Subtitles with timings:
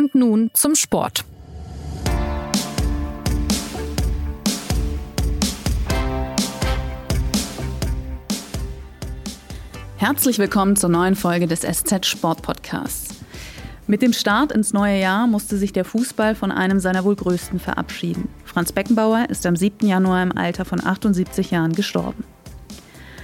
[0.00, 1.26] Und nun zum Sport.
[9.98, 13.14] Herzlich willkommen zur neuen Folge des SZ Sport Podcasts.
[13.86, 17.60] Mit dem Start ins neue Jahr musste sich der Fußball von einem seiner wohl größten
[17.60, 18.30] verabschieden.
[18.46, 19.86] Franz Beckenbauer ist am 7.
[19.86, 22.24] Januar im Alter von 78 Jahren gestorben.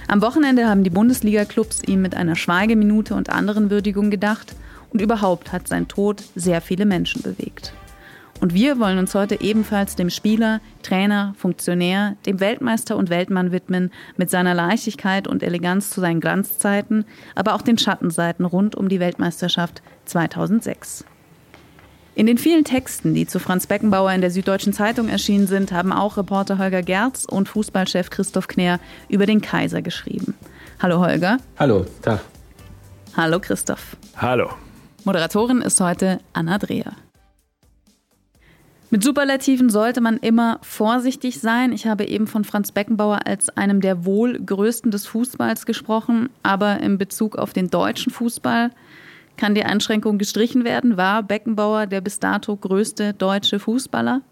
[0.07, 4.55] Am Wochenende haben die Bundesliga-Clubs ihm mit einer Schweigeminute und anderen Würdigungen gedacht
[4.91, 7.73] und überhaupt hat sein Tod sehr viele Menschen bewegt.
[8.39, 13.91] Und wir wollen uns heute ebenfalls dem Spieler, Trainer, Funktionär, dem Weltmeister und Weltmann widmen,
[14.15, 18.99] mit seiner Leichtigkeit und Eleganz zu seinen Glanzzeiten, aber auch den Schattenseiten rund um die
[18.99, 21.03] Weltmeisterschaft 2006.
[22.13, 25.93] In den vielen Texten, die zu Franz Beckenbauer in der Süddeutschen Zeitung erschienen sind, haben
[25.93, 30.33] auch Reporter Holger Gerz und Fußballchef Christoph Kner über den Kaiser geschrieben.
[30.79, 31.37] Hallo Holger.
[31.59, 32.21] Hallo, Tag.
[33.15, 33.97] Hallo Christoph.
[34.15, 34.49] Hallo.
[35.07, 36.91] Moderatorin ist heute Anna Dreher.
[38.89, 41.71] Mit Superlativen sollte man immer vorsichtig sein.
[41.71, 46.81] Ich habe eben von Franz Beckenbauer als einem der wohl größten des Fußballs gesprochen, aber
[46.81, 48.71] in Bezug auf den deutschen Fußball
[49.37, 50.97] kann die Einschränkung gestrichen werden.
[50.97, 54.23] War Beckenbauer der bis dato größte deutsche Fußballer?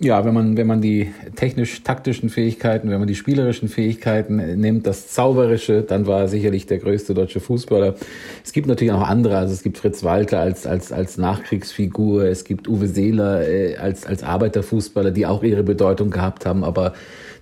[0.00, 5.08] Ja, wenn man, wenn man die technisch-taktischen Fähigkeiten, wenn man die spielerischen Fähigkeiten nimmt, das
[5.08, 7.94] Zauberische, dann war er sicherlich der größte deutsche Fußballer.
[8.42, 12.44] Es gibt natürlich auch andere, also es gibt Fritz Walter als, als, als Nachkriegsfigur, es
[12.44, 16.94] gibt Uwe Seeler äh, als, als Arbeiterfußballer, die auch ihre Bedeutung gehabt haben, aber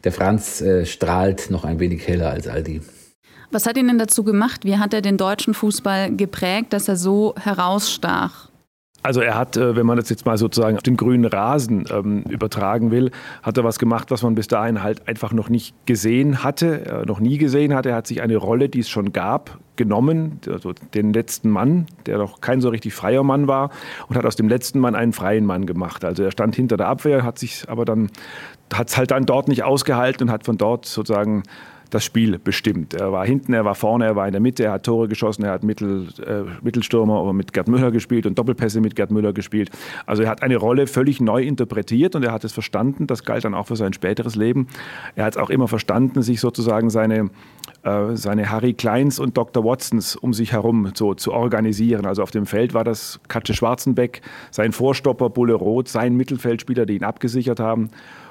[0.02, 2.80] der Franz äh, strahlt noch ein wenig heller als all die.
[3.52, 4.64] Was hat ihn denn dazu gemacht?
[4.64, 8.49] Wie hat er den deutschen Fußball geprägt, dass er so herausstach?
[9.02, 12.22] Also er hat, äh, wenn man das jetzt mal sozusagen auf den grünen Rasen ähm,
[12.28, 13.10] übertragen will,
[13.42, 17.06] hat er was gemacht, was man bis dahin halt einfach noch nicht gesehen hatte, äh,
[17.06, 17.90] noch nie gesehen hatte.
[17.90, 22.18] Er hat sich eine Rolle, die es schon gab, genommen, also den letzten Mann, der
[22.18, 23.70] noch kein so richtig freier Mann war,
[24.08, 26.04] und hat aus dem letzten Mann einen freien Mann gemacht.
[26.04, 28.10] Also er stand hinter der Abwehr, hat sich aber dann,
[28.74, 31.44] hat es halt dann dort nicht ausgehalten und hat von dort sozusagen
[31.90, 32.94] das Spiel bestimmt.
[32.94, 35.44] Er war hinten, er war vorne, er war in der Mitte, er hat Tore geschossen,
[35.44, 39.70] er hat Mittel, äh, Mittelstürmer mit Gerd Müller gespielt und Doppelpässe mit Gerd Müller gespielt.
[40.06, 43.06] Also er hat eine Rolle völlig neu interpretiert und er hat es verstanden.
[43.06, 44.68] Das galt dann auch für sein späteres Leben.
[45.16, 47.30] Er hat es auch immer verstanden, sich sozusagen seine
[47.82, 49.64] äh, seine Harry Kleins und Dr.
[49.64, 52.04] Watsons um sich herum so zu organisieren.
[52.04, 54.20] Also auf dem Feld war das Katze Schwarzenbeck,
[54.50, 57.90] sein Vorstopper Bulle Roth, sein Mittelfeldspieler, die ihn abgesichert haben.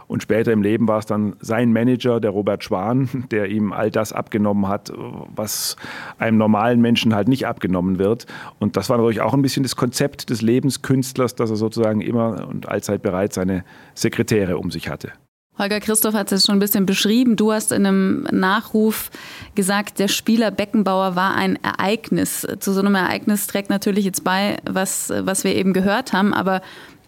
[0.09, 3.92] Und später im Leben war es dann sein Manager, der Robert Schwan, der ihm all
[3.92, 4.92] das abgenommen hat,
[5.36, 5.75] was
[6.18, 8.25] einem normalen Menschen halt nicht abgenommen wird.
[8.58, 12.47] Und das war natürlich auch ein bisschen das Konzept des Lebenskünstlers, dass er sozusagen immer
[12.47, 15.12] und allzeit bereit seine Sekretäre um sich hatte.
[15.59, 17.36] Holger Christoph hat es schon ein bisschen beschrieben.
[17.36, 19.12] Du hast in einem Nachruf
[19.56, 22.47] gesagt, der Spieler Beckenbauer war ein Ereignis.
[22.59, 26.62] Zu so einem Ereignis trägt natürlich jetzt bei, was, was wir eben gehört haben, aber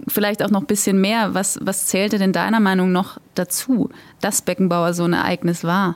[0.07, 1.33] vielleicht auch noch ein bisschen mehr.
[1.33, 3.89] Was, was zählte denn deiner Meinung noch dazu,
[4.19, 5.95] dass Beckenbauer so ein Ereignis war?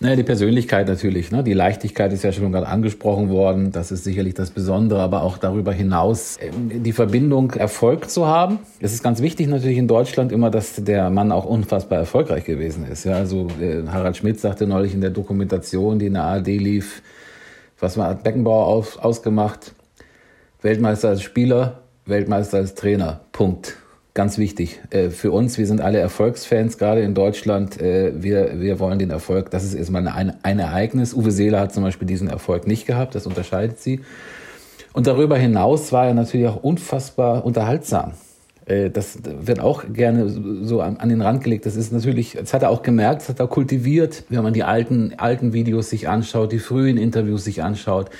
[0.00, 1.32] Naja, die Persönlichkeit natürlich.
[1.32, 1.42] Ne?
[1.42, 3.72] Die Leichtigkeit ist ja schon gerade angesprochen worden.
[3.72, 8.60] Das ist sicherlich das Besondere, aber auch darüber hinaus ähm, die Verbindung Erfolg zu haben.
[8.78, 12.86] Es ist ganz wichtig natürlich in Deutschland immer, dass der Mann auch unfassbar erfolgreich gewesen
[12.86, 13.04] ist.
[13.04, 17.02] Ja, also äh, Harald Schmidt sagte neulich in der Dokumentation, die in der ARD lief,
[17.80, 19.72] was man hat Beckenbauer auf, ausgemacht?
[20.62, 23.20] Weltmeister als Spieler, Weltmeister als Trainer.
[23.32, 23.77] Punkt
[24.18, 25.58] ganz wichtig äh, für uns.
[25.58, 27.80] Wir sind alle Erfolgsfans, gerade in Deutschland.
[27.80, 29.52] Äh, wir, wir wollen den Erfolg.
[29.52, 31.14] Das ist erstmal ein, ein Ereignis.
[31.14, 33.14] Uwe Seeler hat zum Beispiel diesen Erfolg nicht gehabt.
[33.14, 34.00] Das unterscheidet sie.
[34.92, 38.14] Und darüber hinaus war er natürlich auch unfassbar unterhaltsam.
[38.68, 40.28] Äh, das wird auch gerne
[40.62, 41.66] so an, an den Rand gelegt.
[41.66, 44.64] Das ist natürlich, das hat er auch gemerkt, das hat er kultiviert, wenn man die
[44.64, 48.10] alten, alten Videos sich anschaut, die frühen Interviews sich anschaut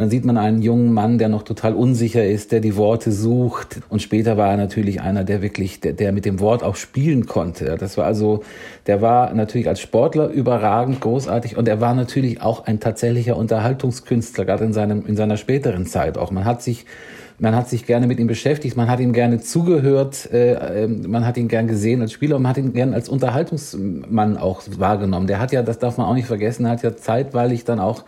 [0.00, 3.80] dann sieht man einen jungen Mann, der noch total unsicher ist, der die Worte sucht.
[3.90, 7.26] Und später war er natürlich einer, der wirklich, der, der mit dem Wort auch spielen
[7.26, 7.76] konnte.
[7.78, 8.42] Das war also,
[8.86, 14.46] der war natürlich als Sportler überragend großartig und er war natürlich auch ein tatsächlicher Unterhaltungskünstler,
[14.46, 16.30] gerade in seinem, in seiner späteren Zeit auch.
[16.30, 16.86] Man hat sich
[17.40, 21.26] man hat sich gerne mit ihm beschäftigt, man hat ihm gerne zugehört, äh, ähm, man
[21.26, 25.26] hat ihn gern gesehen als Spieler und man hat ihn gern als Unterhaltungsmann auch wahrgenommen.
[25.26, 28.04] Der hat ja, das darf man auch nicht vergessen, hat ja zeitweilig dann auch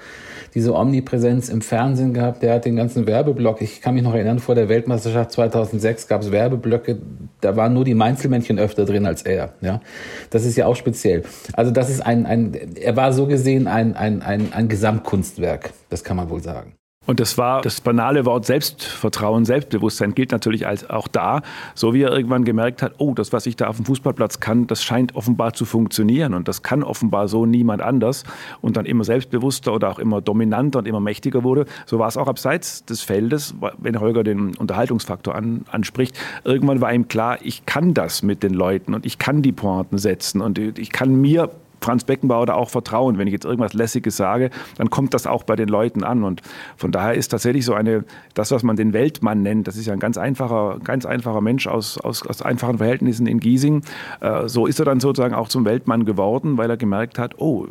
[0.54, 2.42] diese Omnipräsenz im Fernsehen gehabt.
[2.42, 3.62] Der hat den ganzen Werbeblock.
[3.62, 6.98] Ich kann mich noch erinnern, vor der Weltmeisterschaft 2006 gab es Werbeblöcke,
[7.40, 9.54] da waren nur die Mainzelmännchen öfter drin als er.
[9.62, 9.80] Ja,
[10.28, 11.22] das ist ja auch speziell.
[11.54, 15.72] Also das ist ein, ein er war so gesehen ein, ein, ein, ein Gesamtkunstwerk.
[15.88, 16.74] Das kann man wohl sagen.
[17.04, 21.42] Und das war das banale Wort Selbstvertrauen, Selbstbewusstsein gilt natürlich als auch da,
[21.74, 24.68] so wie er irgendwann gemerkt hat, oh, das, was ich da auf dem Fußballplatz kann,
[24.68, 28.22] das scheint offenbar zu funktionieren und das kann offenbar so niemand anders
[28.60, 31.66] und dann immer selbstbewusster oder auch immer dominanter und immer mächtiger wurde.
[31.86, 36.16] So war es auch abseits des Feldes, wenn Holger den Unterhaltungsfaktor an, anspricht.
[36.44, 39.98] Irgendwann war ihm klar, ich kann das mit den Leuten und ich kann die Pointen
[39.98, 41.50] setzen und ich kann mir
[41.82, 43.18] Franz Beckenbauer da auch vertrauen.
[43.18, 46.24] Wenn ich jetzt irgendwas Lässiges sage, dann kommt das auch bei den Leuten an.
[46.24, 46.42] Und
[46.76, 49.92] von daher ist tatsächlich so eine, das, was man den Weltmann nennt, das ist ja
[49.92, 53.82] ein ganz einfacher, ganz einfacher Mensch aus, aus, aus einfachen Verhältnissen in Giesing.
[54.20, 57.66] Äh, so ist er dann sozusagen auch zum Weltmann geworden, weil er gemerkt hat, oh,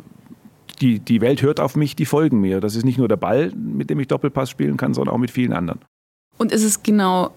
[0.80, 2.60] die, die Welt hört auf mich, die folgen mir.
[2.60, 5.30] Das ist nicht nur der Ball, mit dem ich Doppelpass spielen kann, sondern auch mit
[5.30, 5.80] vielen anderen.
[6.38, 7.30] Und ist es genau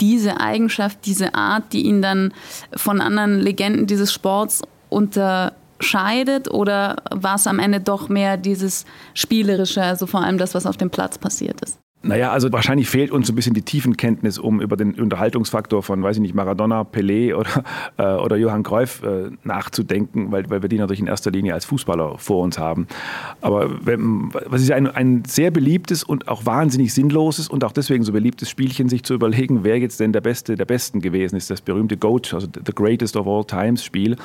[0.00, 2.32] diese Eigenschaft, diese Art, die ihn dann
[2.76, 8.84] von anderen Legenden dieses Sports unter scheidet oder war es am Ende doch mehr dieses
[9.14, 11.81] Spielerische, also vor allem das, was auf dem Platz passiert ist?
[12.04, 16.16] Naja, also wahrscheinlich fehlt uns ein bisschen die Tiefenkenntnis, um über den Unterhaltungsfaktor von, weiß
[16.16, 17.64] ich nicht, Maradona, Pelé oder,
[17.96, 21.64] äh, oder Johann Cruyff äh, nachzudenken, weil, weil wir die natürlich in erster Linie als
[21.64, 22.88] Fußballer vor uns haben.
[23.40, 28.02] Aber wenn, was ist ein, ein sehr beliebtes und auch wahnsinnig sinnloses und auch deswegen
[28.02, 31.50] so beliebtes Spielchen, sich zu überlegen, wer jetzt denn der Beste der Besten gewesen ist,
[31.50, 34.16] das berühmte GOAT, also The Greatest of All Times Spiel.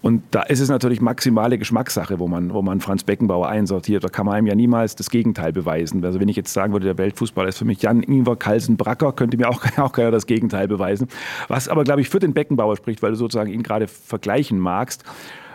[0.00, 4.04] Und da ist es natürlich maximale Geschmackssache, wo man, wo man Franz Beckenbauer einsortiert.
[4.04, 6.04] Da kann man einem ja niemals das Gegenteil beweisen.
[6.04, 9.36] Also wenn ich jetzt sagen würde, der Welt Fußballer ist für mich Jan-Ingwer Kalsen-Bracker, könnte
[9.36, 11.08] mir auch, auch keiner das Gegenteil beweisen.
[11.48, 15.04] Was aber, glaube ich, für den Beckenbauer spricht, weil du sozusagen ihn gerade vergleichen magst.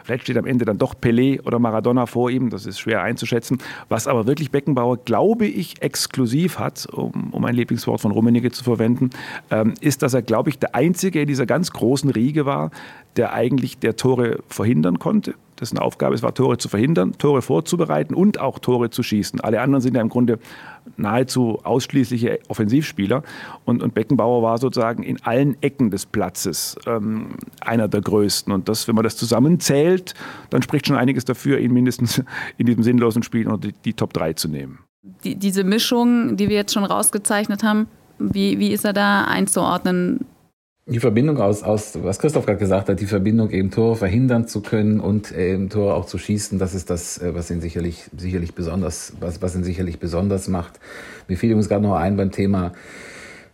[0.04, 3.60] Vielleicht steht am Ende dann doch Pelé oder Maradona vor ihm, das ist schwer einzuschätzen.
[3.90, 8.64] Was aber wirklich Beckenbauer, glaube ich, exklusiv hat, um, um ein Lieblingswort von Rummenigge zu
[8.64, 9.12] verwenden,
[9.52, 12.72] ähm, ist, dass er, glaube ich, der Einzige in dieser ganz großen Riege war,
[13.16, 18.14] der eigentlich der Tore verhindern konnte dessen Aufgabe es war, Tore zu verhindern, Tore vorzubereiten
[18.14, 19.40] und auch Tore zu schießen.
[19.40, 20.40] Alle anderen sind ja im Grunde
[20.98, 23.24] nahezu ausschließliche Offensivspieler.
[23.66, 28.52] Und, und Beckenbauer war sozusagen in allen Ecken des Platzes ähm, einer der größten.
[28.52, 30.16] Und das, wenn man das zusammenzählt,
[30.50, 32.24] dann spricht schon einiges dafür, ihn mindestens
[32.58, 34.80] in diesem sinnlosen Spiel unter die, die Top 3 zu nehmen.
[35.24, 37.88] Die, diese Mischung, die wir jetzt schon rausgezeichnet haben,
[38.20, 40.26] wie, wie ist er da einzuordnen?
[40.92, 44.62] Die Verbindung aus, aus was Christoph gerade gesagt hat, die Verbindung eben Tore verhindern zu
[44.62, 48.56] können und eben Tore auch zu schießen, das ist das, äh, was ihn sicherlich, sicherlich
[48.56, 50.82] besonders, was, was ihn sicherlich besonders macht.
[51.30, 52.74] Mir fiel übrigens gerade noch ein beim Thema,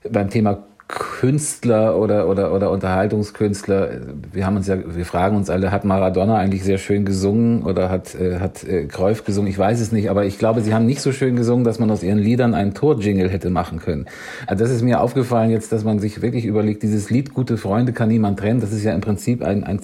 [0.10, 3.89] beim Thema Künstler oder, oder, oder Unterhaltungskünstler,
[4.31, 7.89] wir haben uns ja, wir fragen uns alle, hat Maradona eigentlich sehr schön gesungen oder
[7.89, 9.51] hat, äh, hat äh, Cruyff gesungen?
[9.51, 11.92] Ich weiß es nicht, aber ich glaube, sie haben nicht so schön gesungen, dass man
[11.92, 14.06] aus ihren Liedern einen Torjingle hätte machen können.
[14.45, 17.92] Also das ist mir aufgefallen jetzt, dass man sich wirklich überlegt, dieses Lied Gute Freunde
[17.92, 19.81] kann niemand trennen, das ist ja im Prinzip ein, ein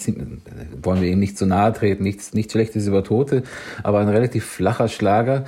[0.81, 3.43] wollen wir ihm nicht zu nahe treten, nichts, nichts Schlechtes über Tote,
[3.83, 5.43] aber ein relativ flacher Schlager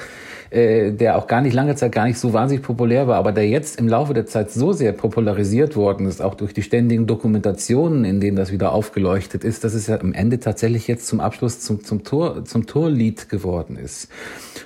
[0.50, 3.47] äh, der auch gar nicht lange Zeit gar nicht so wahnsinnig populär war, aber der
[3.47, 8.06] jetzt im Laufe der Zeit so sehr popularisiert worden ist, auch durch die ständigen Dokumentationen,
[8.06, 11.59] in denen das wieder aufgeleuchtet ist, dass es ja am Ende tatsächlich jetzt zum Abschluss
[11.59, 14.09] zum, zum, Tor, zum Torlied geworden ist.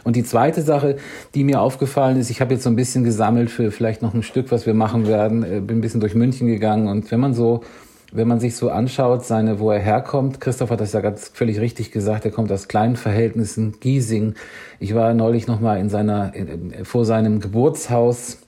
[0.03, 0.97] Und die zweite Sache,
[1.35, 4.23] die mir aufgefallen ist, ich habe jetzt so ein bisschen gesammelt für vielleicht noch ein
[4.23, 7.33] Stück, was wir machen werden, äh, bin ein bisschen durch München gegangen und wenn man
[7.33, 7.63] so
[8.11, 11.59] wenn man sich so anschaut, seine, wo er herkommt, Christoph hat das ja ganz völlig
[11.59, 14.35] richtig gesagt, er kommt aus kleinen Verhältnissen, Giesing.
[14.79, 18.39] Ich war neulich noch mal in seiner, in, vor seinem Geburtshaus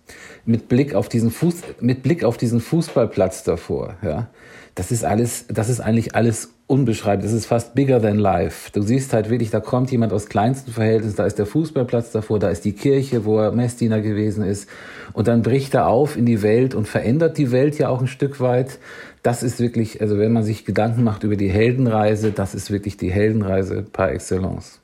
[0.46, 4.28] mit Blick auf diesen Fuß, mit Blick auf diesen Fußballplatz davor, ja.
[4.74, 7.30] Das ist alles, das ist eigentlich alles unbeschreiblich.
[7.30, 8.72] Das ist fast bigger than life.
[8.72, 12.40] Du siehst halt wirklich, da kommt jemand aus kleinsten Verhältnissen, da ist der Fußballplatz davor,
[12.40, 14.70] da ist die Kirche, wo er Messdiener gewesen ist.
[15.12, 18.08] Und dann bricht er auf in die Welt und verändert die Welt ja auch ein
[18.08, 18.80] Stück weit
[19.24, 22.98] das ist wirklich, also wenn man sich Gedanken macht über die Heldenreise, das ist wirklich
[22.98, 24.80] die Heldenreise par excellence.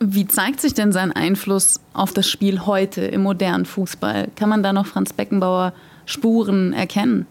[0.00, 4.28] Wie zeigt sich denn sein Einfluss auf das Spiel heute im modernen Fußball?
[4.36, 5.72] Kann man da noch Franz Beckenbauer
[6.04, 7.26] Spuren erkennen?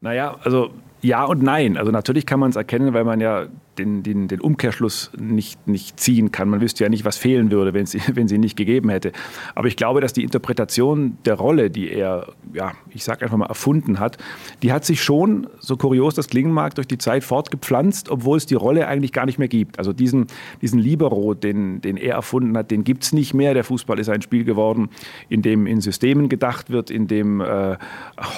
[0.00, 0.70] Naja, also
[1.02, 1.76] ja und nein.
[1.76, 3.46] Also natürlich kann man es erkennen, weil man ja
[3.78, 6.48] den, den, den Umkehrschluss nicht, nicht ziehen kann.
[6.48, 9.12] Man wüsste ja nicht, was fehlen würde, wenn sie, wenn sie nicht gegeben hätte.
[9.54, 13.46] Aber ich glaube, dass die Interpretation der Rolle, die er, ja, ich sage einfach mal,
[13.46, 14.18] erfunden hat,
[14.62, 18.46] die hat sich schon, so kurios das klingen mag, durch die Zeit fortgepflanzt, obwohl es
[18.46, 19.78] die Rolle eigentlich gar nicht mehr gibt.
[19.78, 20.26] Also diesen,
[20.62, 23.54] diesen Libero, den, den er erfunden hat, den gibt es nicht mehr.
[23.54, 24.88] Der Fußball ist ein Spiel geworden,
[25.28, 27.76] in dem in Systemen gedacht wird, in dem äh,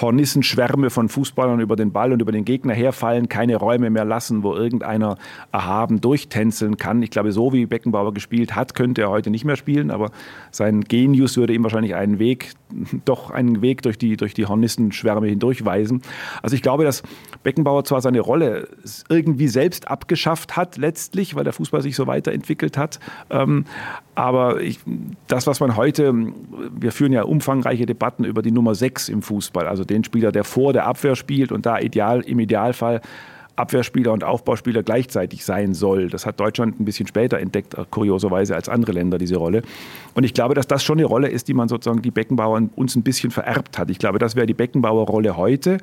[0.01, 4.05] Hornissenschwärme von Fußballern über den Ball und über den Gegner Gegner herfallen, keine Räume mehr
[4.05, 5.17] lassen, wo irgendeiner
[5.51, 7.01] erhaben durchtänzeln kann.
[7.01, 10.11] Ich glaube, so wie Beckenbauer gespielt hat, könnte er heute nicht mehr spielen, aber
[10.51, 12.53] sein Genius würde ihm wahrscheinlich einen Weg,
[13.05, 16.01] doch einen Weg durch die, durch die Hornistenschwärme hindurchweisen.
[16.41, 17.03] Also ich glaube, dass
[17.43, 18.67] Beckenbauer zwar seine Rolle
[19.09, 23.65] irgendwie selbst abgeschafft hat, letztlich, weil der Fußball sich so weiterentwickelt hat, ähm,
[24.17, 24.79] aber ich,
[25.27, 26.11] das, was man heute,
[26.71, 30.43] wir führen ja umfangreiche Debatten über die Nummer 6 im Fußball, also den Spieler, der
[30.43, 33.01] vor der Abwehr spielt und da ideal, im Idealfall
[33.57, 36.09] Abwehrspieler und Aufbauspieler gleichzeitig sein soll.
[36.09, 39.63] Das hat Deutschland ein bisschen später entdeckt, kurioserweise als andere Länder diese Rolle.
[40.13, 42.95] Und ich glaube, dass das schon eine Rolle ist, die man sozusagen die Beckenbauer uns
[42.95, 43.89] ein bisschen vererbt hat.
[43.89, 45.77] Ich glaube, das wäre die Beckenbauer-Rolle heute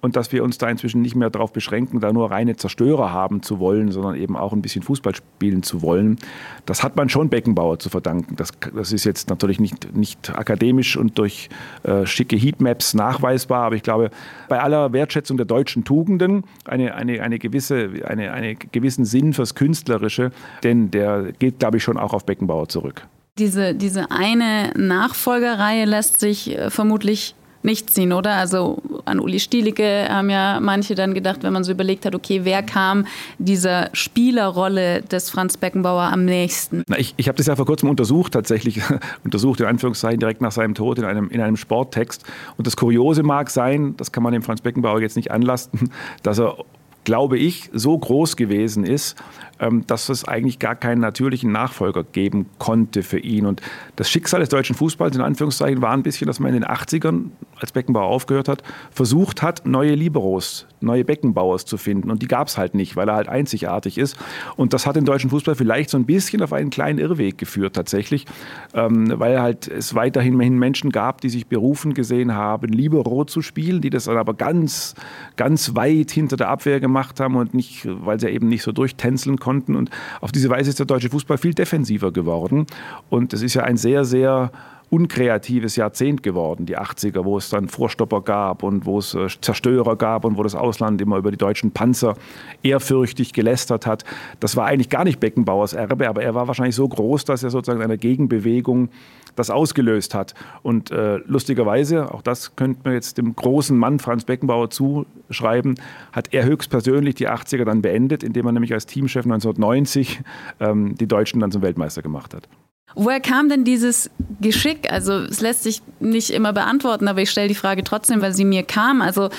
[0.00, 3.42] und dass wir uns da inzwischen nicht mehr darauf beschränken, da nur reine Zerstörer haben
[3.42, 6.18] zu wollen, sondern eben auch ein bisschen Fußball spielen zu wollen.
[6.66, 8.36] Das hat man schon Beckenbauer zu verdanken.
[8.36, 11.48] Das, das ist jetzt natürlich nicht, nicht akademisch und durch
[11.82, 14.10] äh, schicke Heatmaps nachweisbar, aber ich glaube,
[14.48, 19.54] bei aller Wertschätzung der deutschen Tugenden eine, eine, eine gewisse, eine, eine gewissen Sinn fürs
[19.54, 20.30] Künstlerische,
[20.62, 23.06] denn der geht, glaube ich, schon auch auf Beckenbauer zurück.
[23.38, 28.34] Diese, diese eine Nachfolgerreihe lässt sich äh, vermutlich nicht ziehen, oder?
[28.34, 32.40] Also an Uli Stielicke haben ja manche dann gedacht, wenn man so überlegt hat, okay,
[32.44, 33.06] wer kam
[33.38, 36.82] dieser Spielerrolle des Franz Beckenbauer am nächsten?
[36.88, 38.80] Na, ich ich habe das ja vor kurzem untersucht, tatsächlich
[39.24, 42.24] untersucht in Anführungszeichen direkt nach seinem Tod in einem, in einem Sporttext.
[42.56, 45.90] Und das Kuriose mag sein, das kann man dem Franz Beckenbauer jetzt nicht anlasten,
[46.22, 46.56] dass er
[47.04, 49.16] glaube ich, so groß gewesen ist,
[49.58, 53.46] ähm, dass es eigentlich gar keinen natürlichen Nachfolger geben konnte für ihn.
[53.46, 53.60] Und
[53.96, 57.26] das Schicksal des deutschen Fußballs in Anführungszeichen war ein bisschen, dass man in den 80ern,
[57.58, 62.10] als Beckenbauer aufgehört hat, versucht hat, neue Liberos, neue Beckenbauers zu finden.
[62.10, 64.16] Und die gab es halt nicht, weil er halt einzigartig ist.
[64.56, 67.76] Und das hat den deutschen Fußball vielleicht so ein bisschen auf einen kleinen Irrweg geführt
[67.76, 68.24] tatsächlich,
[68.72, 73.80] ähm, weil halt es weiterhin Menschen gab, die sich berufen gesehen haben, Libero zu spielen,
[73.82, 74.94] die das dann aber ganz,
[75.36, 76.89] ganz weit hinter der Abwehr gemacht
[77.20, 79.76] haben und nicht, weil sie eben nicht so durchtänzeln konnten.
[79.76, 82.66] Und auf diese Weise ist der deutsche Fußball viel defensiver geworden.
[83.08, 84.50] Und es ist ja ein sehr, sehr
[84.90, 89.96] unkreatives Jahrzehnt geworden, die 80er, wo es dann Vorstopper gab und wo es äh, Zerstörer
[89.96, 92.16] gab und wo das Ausland immer über die deutschen Panzer
[92.62, 94.04] ehrfürchtig gelästert hat.
[94.40, 97.50] Das war eigentlich gar nicht Beckenbauers Erbe, aber er war wahrscheinlich so groß, dass er
[97.50, 98.90] sozusagen einer Gegenbewegung
[99.36, 100.34] das ausgelöst hat.
[100.62, 105.76] Und äh, lustigerweise, auch das könnte man jetzt dem großen Mann Franz Beckenbauer zuschreiben,
[106.12, 110.20] hat er höchstpersönlich die 80er dann beendet, indem er nämlich als Teamchef 1990
[110.58, 112.48] ähm, die Deutschen dann zum Weltmeister gemacht hat.
[112.94, 114.92] Woher kam denn dieses Geschick?
[114.92, 118.44] Also es lässt sich nicht immer beantworten, aber ich stelle die Frage trotzdem, weil sie
[118.44, 119.02] mir kam.
[119.02, 119.30] Also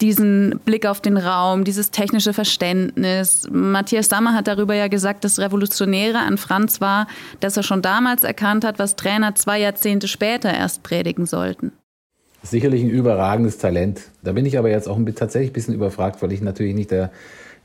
[0.00, 3.48] diesen Blick auf den Raum, dieses technische Verständnis.
[3.50, 7.06] Matthias Sammer hat darüber ja gesagt, das Revolutionäre an Franz war,
[7.40, 11.72] dass er schon damals erkannt hat, was Trainer zwei Jahrzehnte später erst predigen sollten.
[12.42, 14.02] Sicherlich ein überragendes Talent.
[14.22, 17.10] Da bin ich aber jetzt auch tatsächlich ein bisschen überfragt, weil ich natürlich nicht der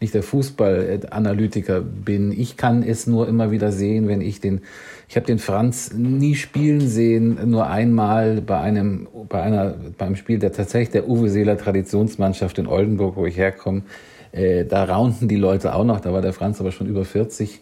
[0.02, 2.32] nicht der Fußballanalytiker bin.
[2.32, 4.62] Ich kann es nur immer wieder sehen, wenn ich den,
[5.08, 10.40] ich habe den Franz nie spielen sehen, nur einmal bei einem, bei einer, beim Spiel
[10.40, 13.84] der tatsächlich der Uwe Seeler Traditionsmannschaft in Oldenburg, wo ich herkomme.
[14.32, 17.60] Äh, da raunten die Leute auch noch, da war der Franz aber schon über 40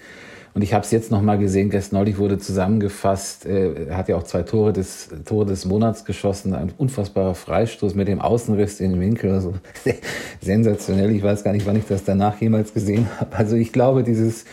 [0.54, 4.10] und ich habe es jetzt noch mal gesehen, gestern neulich wurde zusammengefasst, äh, er hat
[4.10, 8.80] ja auch zwei Tore des, Tore des Monats geschossen, ein unfassbarer Freistoß mit dem Außenriss
[8.80, 9.32] in den Winkel.
[9.32, 9.54] Also
[10.42, 13.36] sensationell, ich weiß gar nicht, wann ich das danach jemals gesehen habe.
[13.36, 14.46] Also ich glaube, dieses,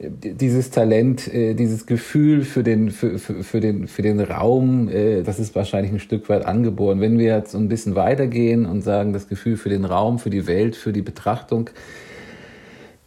[0.00, 5.22] dieses Talent, äh, dieses Gefühl für den, für, für, für, den, für den Raum, äh,
[5.22, 7.00] das ist wahrscheinlich ein Stück weit angeboren.
[7.00, 10.30] Wenn wir jetzt so ein bisschen weitergehen und sagen, das Gefühl für den Raum, für
[10.30, 11.70] die Welt, für die Betrachtung,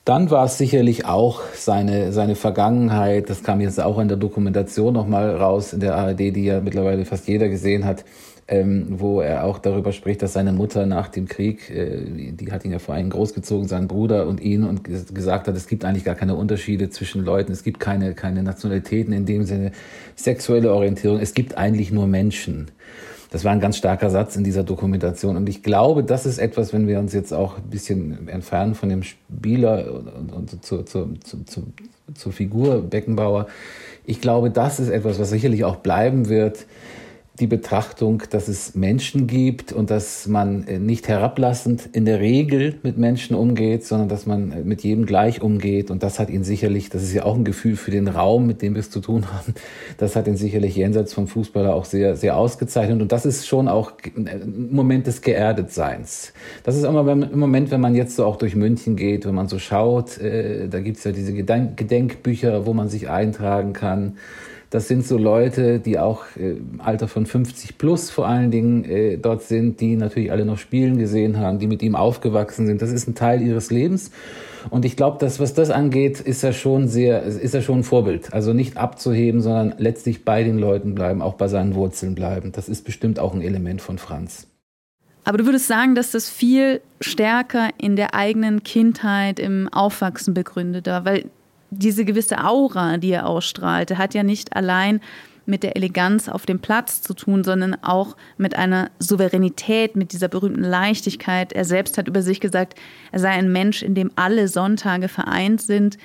[0.04, 4.94] dann war es sicherlich auch seine, seine Vergangenheit, das kam jetzt auch in der Dokumentation
[4.94, 8.04] nochmal raus, in der ARD, die ja mittlerweile fast jeder gesehen hat,
[8.48, 12.66] ähm, wo er auch darüber spricht, dass seine Mutter nach dem Krieg, äh, die hat
[12.66, 16.04] ihn ja vor allem großgezogen, seinen Bruder und ihn, und gesagt hat, es gibt eigentlich
[16.04, 19.72] gar keine Unterschiede zwischen Leuten, es gibt keine, keine Nationalitäten in dem Sinne,
[20.16, 22.72] sexuelle Orientierung, es gibt eigentlich nur Menschen.
[23.32, 25.38] Das war ein ganz starker Satz in dieser Dokumentation.
[25.38, 28.90] Und ich glaube, das ist etwas, wenn wir uns jetzt auch ein bisschen entfernen von
[28.90, 31.64] dem Spieler und, und zur, zur, zur,
[32.14, 33.48] zur Figur Beckenbauer.
[34.06, 36.66] Ich glaube, das ist etwas, was sicherlich auch bleiben wird
[37.42, 42.76] die Betrachtung, dass es Menschen gibt und dass man äh, nicht herablassend in der Regel
[42.84, 45.90] mit Menschen umgeht, sondern dass man äh, mit jedem gleich umgeht.
[45.90, 48.62] Und das hat ihn sicherlich, das ist ja auch ein Gefühl für den Raum, mit
[48.62, 49.56] dem wir es zu tun haben,
[49.98, 53.02] das hat ihn sicherlich jenseits vom Fußballer auch sehr, sehr ausgezeichnet.
[53.02, 56.34] Und das ist schon auch ein Moment des Geerdetseins.
[56.64, 59.48] Das ist immer im Moment, wenn man jetzt so auch durch München geht, wenn man
[59.48, 64.18] so schaut, äh, da gibt's ja diese Gedenkbücher, wo man sich eintragen kann
[64.72, 69.18] Das sind so Leute, die auch äh, Alter von 50 plus vor allen Dingen äh,
[69.18, 72.82] dort sind, die natürlich alle noch spielen gesehen haben, die mit ihm aufgewachsen sind.
[72.82, 74.12] Das ist ein Teil ihres Lebens.
[74.70, 77.84] Und ich glaube, dass was das angeht, ist er schon sehr, ist er schon ein
[77.84, 78.34] Vorbild.
[78.34, 82.54] Also nicht abzuheben, sondern letztlich bei den Leuten bleiben, auch bei seinen Wurzeln bleiben.
[82.54, 84.48] Das ist bestimmt auch ein Element von Franz.
[85.26, 90.88] Aber du würdest sagen, dass das viel stärker in der eigenen Kindheit, im Aufwachsen begründet
[90.88, 91.26] war, weil
[91.72, 95.02] diese gewisse Aura, die er ausstrahlte, hat ja nicht allein
[95.46, 100.28] mit der Eleganz auf dem Platz zu tun, sondern auch mit einer Souveränität, mit dieser
[100.28, 101.52] berühmten Leichtigkeit.
[101.52, 102.76] Er selbst hat über sich gesagt,
[103.12, 105.98] er sei ein Mensch, in dem alle Sonntage vereint sind.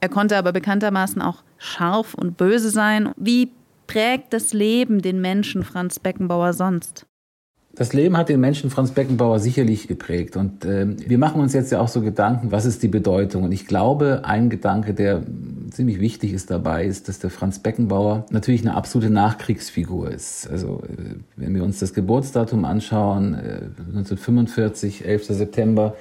[0.00, 3.12] Er konnte aber bekanntermaßen auch scharf und böse sein.
[3.16, 3.50] Wie
[3.86, 7.06] prägt das Leben den Menschen Franz Beckenbauer sonst?
[7.76, 10.36] Das Leben hat den Menschen Franz Beckenbauer sicherlich geprägt.
[10.38, 13.44] Und äh, wir machen uns jetzt ja auch so Gedanken, was ist die Bedeutung?
[13.44, 15.22] Und ich glaube, ein Gedanke, der
[15.70, 20.48] ziemlich wichtig ist dabei, ist, dass der Franz Beckenbauer natürlich eine absolute Nachkriegsfigur ist.
[20.50, 25.26] Also äh, wenn wir uns das Geburtsdatum anschauen, äh, 1945, 11.
[25.26, 25.94] September,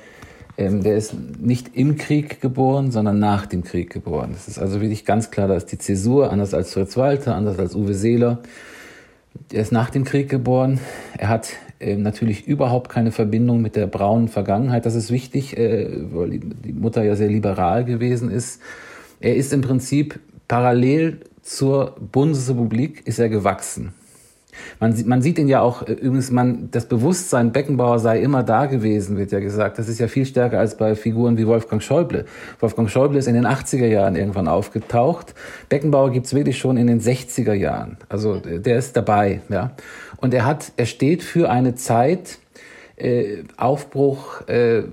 [0.58, 4.29] ähm, der ist nicht im Krieg geboren, sondern nach dem Krieg geboren.
[4.32, 7.60] Das ist also wirklich ganz klar, da ist die Zäsur, anders als Fritz Walter, anders
[7.60, 8.39] als Uwe Seeler.
[9.51, 10.79] Er ist nach dem Krieg geboren.
[11.17, 14.86] Er hat äh, natürlich überhaupt keine Verbindung mit der braunen Vergangenheit.
[14.86, 18.62] Das ist wichtig, äh, weil die Mutter ja sehr liberal gewesen ist.
[19.20, 23.94] Er ist im Prinzip parallel zur Bundesrepublik ist er gewachsen.
[24.79, 28.65] Man, man sieht ihn ja auch, äh, übrigens, man, das Bewusstsein, Beckenbauer sei immer da
[28.65, 29.77] gewesen, wird ja gesagt.
[29.79, 32.25] Das ist ja viel stärker als bei Figuren wie Wolfgang Schäuble.
[32.60, 35.34] Wolfgang Schäuble ist in den 80er Jahren irgendwann aufgetaucht.
[35.70, 37.98] Beckenbauer gibt's wirklich schon in den 60er Jahren.
[38.10, 39.72] Also der ist dabei, ja.
[40.17, 42.39] Und er hat, er steht für eine Zeit,
[42.97, 44.83] äh, Aufbruch, äh,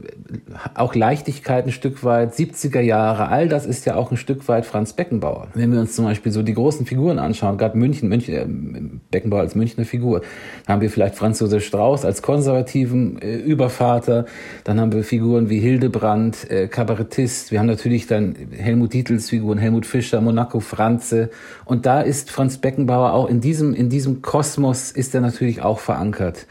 [0.74, 4.66] auch Leichtigkeit ein Stück weit, 70er Jahre, all das ist ja auch ein Stück weit
[4.66, 5.48] Franz Beckenbauer.
[5.54, 8.46] Wenn wir uns zum Beispiel so die großen Figuren anschauen, gerade München, München äh,
[9.12, 10.22] Beckenbauer als Münchner Figur,
[10.66, 14.26] dann haben wir vielleicht Franz Josef Strauß als konservativen äh, Übervater,
[14.64, 19.58] dann haben wir Figuren wie Hildebrand, äh, Kabarettist, wir haben natürlich dann Helmut Dietels Figuren,
[19.58, 21.30] Helmut Fischer, Monaco Franze
[21.64, 25.78] und da ist Franz Beckenbauer auch in diesem, in diesem Kosmos ist er natürlich auch
[25.78, 26.46] verankert.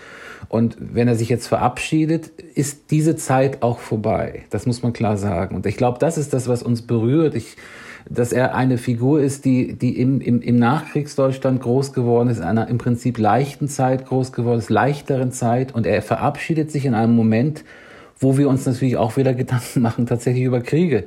[0.52, 4.44] Und wenn er sich jetzt verabschiedet, ist diese Zeit auch vorbei.
[4.50, 5.56] Das muss man klar sagen.
[5.56, 7.36] Und ich glaube, das ist das, was uns berührt.
[7.36, 7.56] Ich,
[8.10, 12.44] dass er eine Figur ist, die, die im, im, im Nachkriegsdeutschland groß geworden ist, in
[12.44, 15.74] einer im Prinzip leichten Zeit groß geworden ist, leichteren Zeit.
[15.74, 17.64] Und er verabschiedet sich in einem Moment,
[18.22, 21.06] wo wir uns natürlich auch wieder Gedanken machen, tatsächlich über Kriege.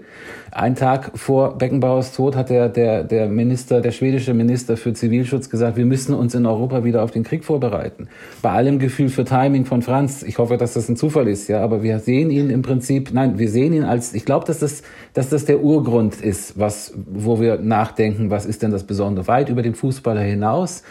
[0.50, 5.48] Ein Tag vor Beckenbauers Tod hat der, der, der Minister, der schwedische Minister für Zivilschutz
[5.48, 8.08] gesagt, wir müssen uns in Europa wieder auf den Krieg vorbereiten.
[8.42, 11.60] Bei allem Gefühl für Timing von Franz, ich hoffe, dass das ein Zufall ist, ja,
[11.60, 14.82] aber wir sehen ihn im Prinzip, nein, wir sehen ihn als, ich glaube, dass das,
[15.12, 19.48] dass das der Urgrund ist, was, wo wir nachdenken, was ist denn das Besondere, weit
[19.48, 20.82] über den Fußballer hinaus.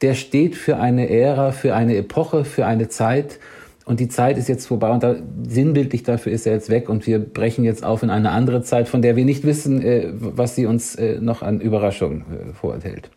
[0.00, 3.38] Der steht für eine Ära, für eine Epoche, für eine Zeit,
[3.92, 7.06] und die Zeit ist jetzt vorbei und da, sinnbildlich dafür ist er jetzt weg und
[7.06, 10.56] wir brechen jetzt auf in eine andere Zeit, von der wir nicht wissen, äh, was
[10.56, 13.10] sie uns äh, noch an Überraschungen äh, vorenthält.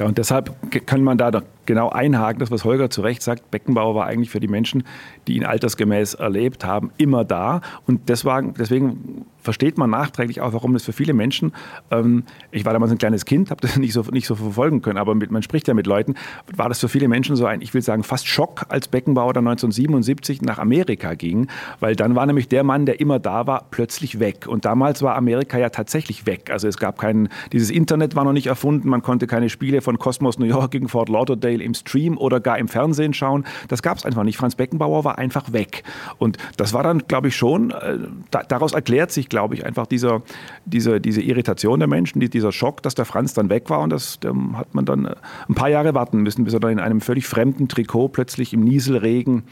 [0.00, 0.52] Ja, und deshalb
[0.86, 1.30] kann man da
[1.64, 3.52] genau einhaken, das, was Holger zu Recht sagt.
[3.52, 4.82] Beckenbauer war eigentlich für die Menschen,
[5.28, 7.60] die ihn altersgemäß erlebt haben, immer da.
[7.86, 11.52] Und deswegen, deswegen versteht man nachträglich auch, warum das für viele Menschen,
[11.90, 14.98] ähm, ich war damals ein kleines Kind, habe das nicht so, nicht so verfolgen können,
[14.98, 16.14] aber mit, man spricht ja mit Leuten,
[16.54, 19.46] war das für viele Menschen so ein, ich will sagen, fast Schock, als Beckenbauer dann
[19.46, 21.46] 1977 nach Amerika ging,
[21.80, 24.46] weil dann war nämlich der Mann, der immer da war, plötzlich weg.
[24.48, 26.50] Und damals war Amerika ja tatsächlich weg.
[26.50, 29.98] Also es gab keinen, dieses Internet war noch nicht erfunden, man konnte keine Spiele von
[29.98, 33.44] Cosmos New York gegen Fort Lauderdale im Stream oder gar im Fernsehen schauen.
[33.68, 34.36] Das gab es einfach nicht.
[34.36, 35.84] Franz Beckenbauer war einfach weg.
[36.18, 37.98] Und das war dann, glaube ich, schon, äh,
[38.32, 40.22] da, daraus erklärt sich, glaube ich, einfach dieser,
[40.64, 44.18] diese, diese Irritation der Menschen, dieser Schock, dass der Franz dann weg war und das
[44.54, 45.14] hat man dann äh,
[45.46, 48.60] ein paar Jahre warten müssen, bis er dann in einem völlig fremden Trikot plötzlich im
[48.64, 49.42] Nieselregen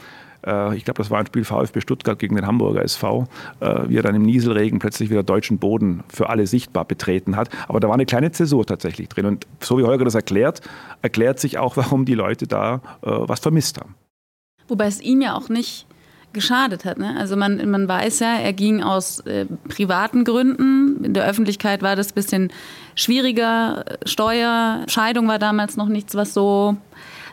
[0.47, 3.27] äh, ich glaube, das war ein Spiel VfB Stuttgart gegen den Hamburger SV,
[3.61, 7.51] äh, wie er dann im Nieselregen plötzlich wieder deutschen Boden für alle sichtbar betreten hat.
[7.69, 9.27] Aber da war eine kleine Zäsur tatsächlich drin.
[9.27, 10.63] Und so wie Holger das erklärt,
[11.03, 13.97] erklärt sich auch, warum die Leute da was vermisst haben.
[14.67, 15.87] Wobei es ihm ja auch nicht
[16.35, 16.99] geschadet hat.
[16.99, 17.17] Ne?
[17.19, 21.03] Also man, man weiß ja, er ging aus äh, privaten Gründen.
[21.05, 22.53] In der Öffentlichkeit war das ein bisschen
[22.95, 23.85] schwieriger.
[24.05, 26.77] Steuer, Scheidung war damals noch nichts, was so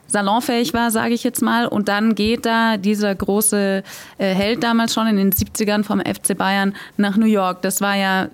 [0.07, 1.67] salonfähig war, sage ich jetzt mal.
[1.67, 3.83] Und dann geht da dieser große
[4.17, 7.61] äh, Held damals schon in den 70ern vom FC Bayern nach New York.
[7.61, 8.29] Das war ja,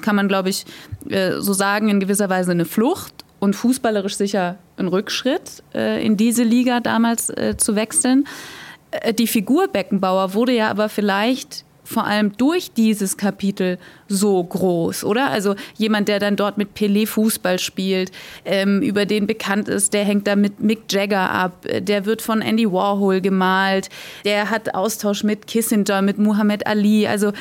[0.00, 0.64] kann man glaube ich
[1.08, 6.16] äh, so sagen, in gewisser Weise eine Flucht und fußballerisch sicher ein Rückschritt, äh, in
[6.16, 8.26] diese Liga damals äh, zu wechseln.
[9.02, 13.78] Äh, die Figur Beckenbauer wurde ja aber vielleicht vor allem durch dieses Kapitel
[14.08, 15.30] so groß, oder?
[15.30, 18.10] Also jemand, der dann dort mit Pelé Fußball spielt,
[18.44, 22.40] ähm, über den bekannt ist, der hängt da mit Mick Jagger ab, der wird von
[22.40, 23.90] Andy Warhol gemalt,
[24.24, 27.06] der hat Austausch mit Kissinger, mit Muhammad Ali.
[27.06, 27.32] Also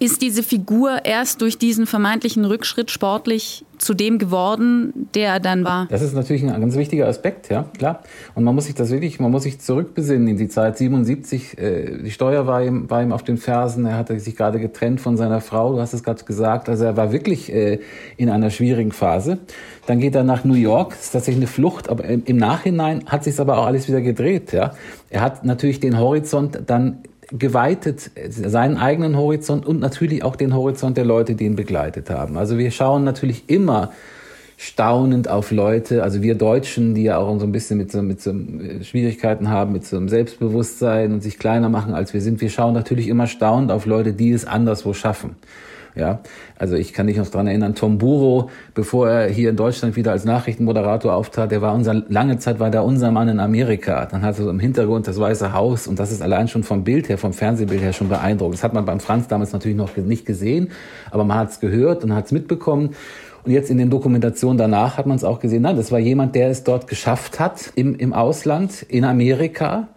[0.00, 5.64] ist diese Figur erst durch diesen vermeintlichen Rückschritt sportlich zu dem geworden, der er dann
[5.64, 5.86] war?
[5.90, 8.02] Das ist natürlich ein ganz wichtiger Aspekt, ja, klar.
[8.34, 11.58] Und man muss sich das wirklich, man muss sich zurückbesinnen in die Zeit 77.
[11.58, 13.86] Äh, die Steuer war ihm, war ihm auf den Fersen.
[13.86, 15.72] Er hatte sich gerade getrennt von seiner Frau.
[15.72, 16.68] Du hast es gerade gesagt.
[16.68, 17.80] Also er war wirklich äh,
[18.16, 19.38] in einer schwierigen Phase.
[19.86, 20.90] Dann geht er nach New York.
[20.90, 21.88] Das ist tatsächlich eine Flucht.
[21.88, 24.74] Aber im Nachhinein hat sich aber auch alles wieder gedreht, ja.
[25.10, 26.98] Er hat natürlich den Horizont dann
[27.30, 32.38] geweitet, seinen eigenen Horizont und natürlich auch den Horizont der Leute, die ihn begleitet haben.
[32.38, 33.92] Also wir schauen natürlich immer
[34.56, 38.20] staunend auf Leute, also wir Deutschen, die ja auch so ein bisschen mit so, mit
[38.20, 38.34] so
[38.82, 42.40] Schwierigkeiten haben, mit so einem Selbstbewusstsein und sich kleiner machen, als wir sind.
[42.40, 45.36] Wir schauen natürlich immer staunend auf Leute, die es anderswo schaffen.
[45.94, 46.20] Ja,
[46.58, 50.12] also ich kann mich noch dran erinnern, Tom Buro, bevor er hier in Deutschland wieder
[50.12, 54.06] als Nachrichtenmoderator auftrat, der war unser, lange Zeit war der unser Mann in Amerika.
[54.06, 57.08] Dann hatte so im Hintergrund das Weiße Haus und das ist allein schon vom Bild
[57.08, 58.54] her, vom Fernsehbild her schon beeindruckend.
[58.54, 60.70] Das hat man beim Franz damals natürlich noch nicht gesehen,
[61.10, 62.90] aber man hat es gehört und hat es mitbekommen.
[63.44, 65.62] Und jetzt in den Dokumentationen danach hat man es auch gesehen.
[65.62, 69.88] Nein, das war jemand, der es dort geschafft hat im, im Ausland, in Amerika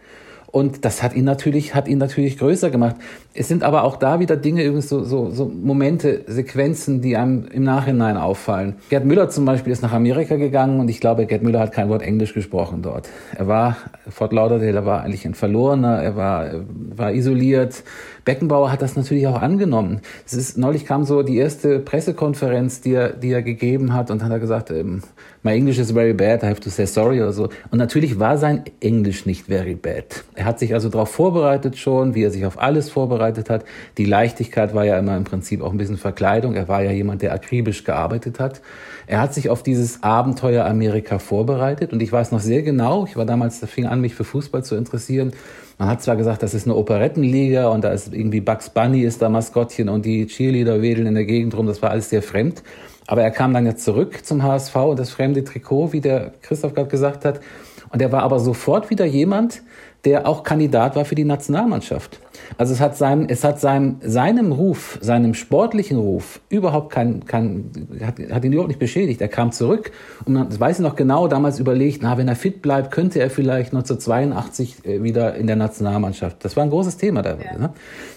[0.52, 2.98] und das hat ihn natürlich, hat ihn natürlich größer gemacht.
[3.34, 7.64] Es sind aber auch da wieder Dinge, so, so, so Momente, Sequenzen, die einem im
[7.64, 8.76] Nachhinein auffallen.
[8.90, 11.88] Gerd Müller zum Beispiel ist nach Amerika gegangen und ich glaube, Gerd Müller hat kein
[11.88, 13.08] Wort Englisch gesprochen dort.
[13.38, 13.78] Er war,
[14.10, 17.84] Fort Lauderdale, er war eigentlich ein Verlorener, er war, war isoliert.
[18.26, 20.02] Beckenbauer hat das natürlich auch angenommen.
[20.26, 24.24] Es ist, neulich kam so die erste Pressekonferenz, die er, die er gegeben hat und
[24.24, 25.02] hat er gesagt, ähm,
[25.42, 27.50] my English is very bad, I have to say sorry oder so.
[27.72, 30.24] Und natürlich war sein Englisch nicht very bad.
[30.36, 32.92] Er hat sich also darauf vorbereitet schon, wie er sich auf alles
[33.22, 33.66] vorbereitet hat.
[33.98, 36.56] Die Leichtigkeit war ja immer im Prinzip auch ein bisschen Verkleidung.
[36.56, 38.62] Er war ja jemand, der akribisch gearbeitet hat.
[39.08, 43.16] Er hat sich auf dieses Abenteuer Amerika vorbereitet und ich weiß noch sehr genau, ich
[43.16, 45.34] war damals, da fing an, mich für Fußball zu interessieren.
[45.78, 49.22] Man hat zwar gesagt, das ist eine Operettenliga und da ist irgendwie Bugs Bunny ist
[49.22, 52.64] da Maskottchen und die Cheerleader wedeln in der Gegend rum, das war alles sehr fremd.
[53.08, 56.74] Aber er kam dann jetzt zurück zum HSV und das fremde Trikot, wie der Christoph
[56.74, 57.42] gerade gesagt hat.
[57.90, 59.64] Und er war aber sofort wieder jemand,
[60.06, 62.20] der auch Kandidat war für die Nationalmannschaft.
[62.58, 67.72] Also es hat seinem, es hat seinem, seinem Ruf, seinem sportlichen Ruf überhaupt kein, kein
[68.04, 69.22] hat, hat ihn überhaupt nicht beschädigt.
[69.22, 69.92] Er kam zurück
[70.26, 73.20] und man, das weiß ich noch genau, damals überlegt, na, wenn er fit bleibt, könnte
[73.20, 76.44] er vielleicht 1982 äh, wieder in der Nationalmannschaft.
[76.44, 77.38] Das war ein großes Thema da.
[77.38, 77.58] Ja.
[77.58, 77.70] Ne?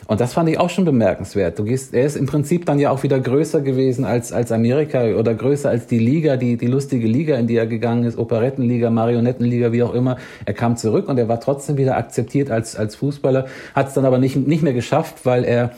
[0.07, 1.59] Und das fand ich auch schon bemerkenswert.
[1.59, 5.03] Du gehst, er ist im Prinzip dann ja auch wieder größer gewesen als, als Amerika
[5.15, 8.91] oder größer als die Liga, die, die lustige Liga, in die er gegangen ist, Operettenliga,
[8.91, 10.17] Marionettenliga, wie auch immer.
[10.45, 14.05] Er kam zurück und er war trotzdem wieder akzeptiert als, als Fußballer, hat es dann
[14.05, 15.73] aber nicht, nicht mehr geschafft, weil er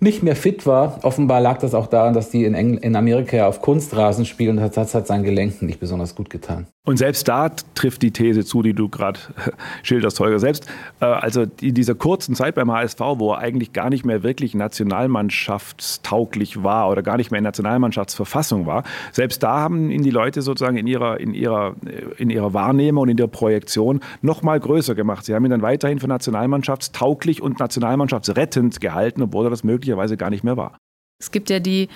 [0.00, 1.00] nicht mehr fit war.
[1.02, 4.76] Offenbar lag das auch daran, dass die in, Engl in Amerika auf Kunstrasen spielen und
[4.76, 6.66] das hat seinen Gelenken nicht besonders gut getan.
[6.88, 9.20] Und selbst da trifft die These zu, die du gerade
[9.82, 10.38] schilderst, Holger.
[10.38, 10.66] Selbst
[11.00, 14.54] äh, also in dieser kurzen Zeit beim HSV, wo er eigentlich gar nicht mehr wirklich
[14.54, 20.40] nationalmannschaftstauglich war oder gar nicht mehr in Nationalmannschaftsverfassung war, selbst da haben ihn die Leute
[20.40, 24.58] sozusagen in ihrer, in ihrer, äh, in ihrer Wahrnehmung und in der Projektion noch mal
[24.58, 25.26] größer gemacht.
[25.26, 30.30] Sie haben ihn dann weiterhin für nationalmannschaftstauglich und nationalmannschaftsrettend gehalten, obwohl er das möglicherweise gar
[30.30, 30.78] nicht mehr war.
[31.20, 31.88] Es gibt ja die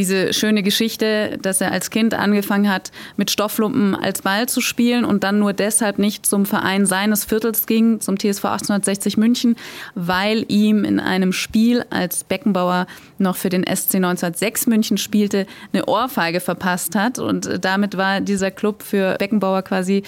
[0.00, 5.04] diese schöne Geschichte, dass er als Kind angefangen hat, mit Stofflumpen als Ball zu spielen
[5.04, 9.56] und dann nur deshalb nicht zum Verein seines Viertels ging, zum TSV 1860 München,
[9.94, 12.86] weil ihm in einem Spiel, als Beckenbauer
[13.18, 17.18] noch für den SC 1906 München spielte, eine Ohrfeige verpasst hat.
[17.18, 20.02] Und damit war dieser Club für Beckenbauer quasi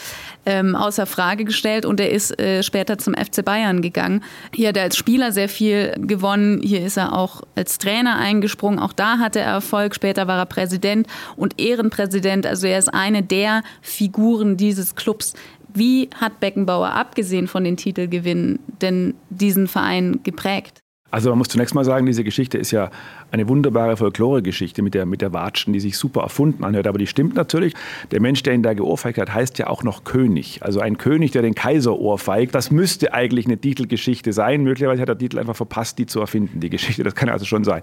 [0.46, 4.24] ähm, außer Frage gestellt und er ist äh, später zum FC Bayern gegangen.
[4.55, 6.62] Hier hat er als Spieler sehr viel gewonnen.
[6.62, 8.78] Hier ist er auch als Trainer eingesprungen.
[8.78, 9.82] Auch da hatte er Erfolg.
[9.83, 9.95] Erfolg.
[9.95, 12.47] Später war er Präsident und Ehrenpräsident.
[12.47, 15.35] Also er ist eine der Figuren dieses Clubs.
[15.75, 20.82] Wie hat Beckenbauer, abgesehen von den Titelgewinnen, denn diesen Verein geprägt?
[21.12, 22.90] Also man muss zunächst mal sagen, diese Geschichte ist ja
[23.31, 26.87] eine wunderbare Folklore-Geschichte mit der, mit der Watschen, die sich super erfunden anhört.
[26.87, 27.75] Aber die stimmt natürlich.
[28.11, 30.61] Der Mensch, der ihn da geohrfeigt hat, heißt ja auch noch König.
[30.62, 32.55] Also ein König, der den Kaiser ohrfeigt.
[32.55, 34.62] Das müsste eigentlich eine Titelgeschichte sein.
[34.62, 37.03] Möglicherweise hat der Titel einfach verpasst, die zu erfinden, die Geschichte.
[37.03, 37.83] Das kann also schon sein.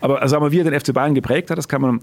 [0.00, 2.00] Aber also, wie er den FC Bayern geprägt hat, das kann man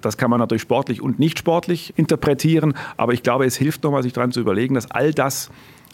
[0.00, 4.02] das kann man natürlich sportlich und nicht sportlich interpretieren, aber ich glaube, es hilft nochmal,
[4.02, 5.50] sich daran zu überlegen, dass all das,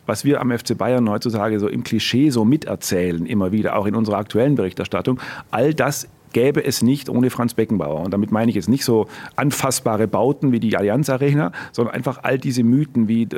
[0.08, 3.94] was wir am FC Bayern heutzutage so im Klischee so miterzählen, immer wieder, auch in
[3.94, 8.00] unserer aktuellen Berichterstattung, all das gäbe es nicht ohne Franz Beckenbauer.
[8.00, 12.20] Und damit meine ich jetzt nicht so anfassbare Bauten wie die Allianz Arena, sondern einfach
[12.22, 13.28] all diese Mythen wie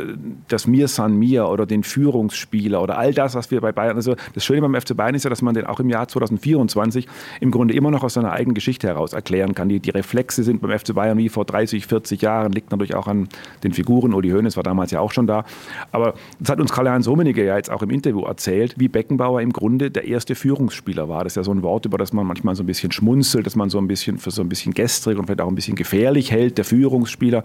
[0.49, 4.17] das Mir San Mir oder den Führungsspieler oder all das, was wir bei Bayern, also
[4.35, 7.07] das Schöne beim FC Bayern ist ja, dass man den auch im Jahr 2024
[7.41, 9.69] im Grunde immer noch aus seiner eigenen Geschichte heraus erklären kann.
[9.69, 13.07] Die, die Reflexe sind beim FC Bayern wie vor 30, 40 Jahren, liegt natürlich auch
[13.07, 13.29] an
[13.63, 14.15] den Figuren.
[14.15, 15.45] Uli Hoeneß war damals ja auch schon da.
[15.93, 19.53] Aber das hat uns Karl-Heinz Rummenigge ja jetzt auch im Interview erzählt, wie Beckenbauer im
[19.53, 21.25] Grunde der erste Führungsspieler war.
[21.25, 23.57] Das ist ja so ein Wort, über das man manchmal so ein bisschen schmunzelt, dass
[23.57, 26.31] man so ein bisschen für so ein bisschen gestrig und vielleicht auch ein bisschen gefährlich
[26.31, 27.43] hält, der Führungsspieler.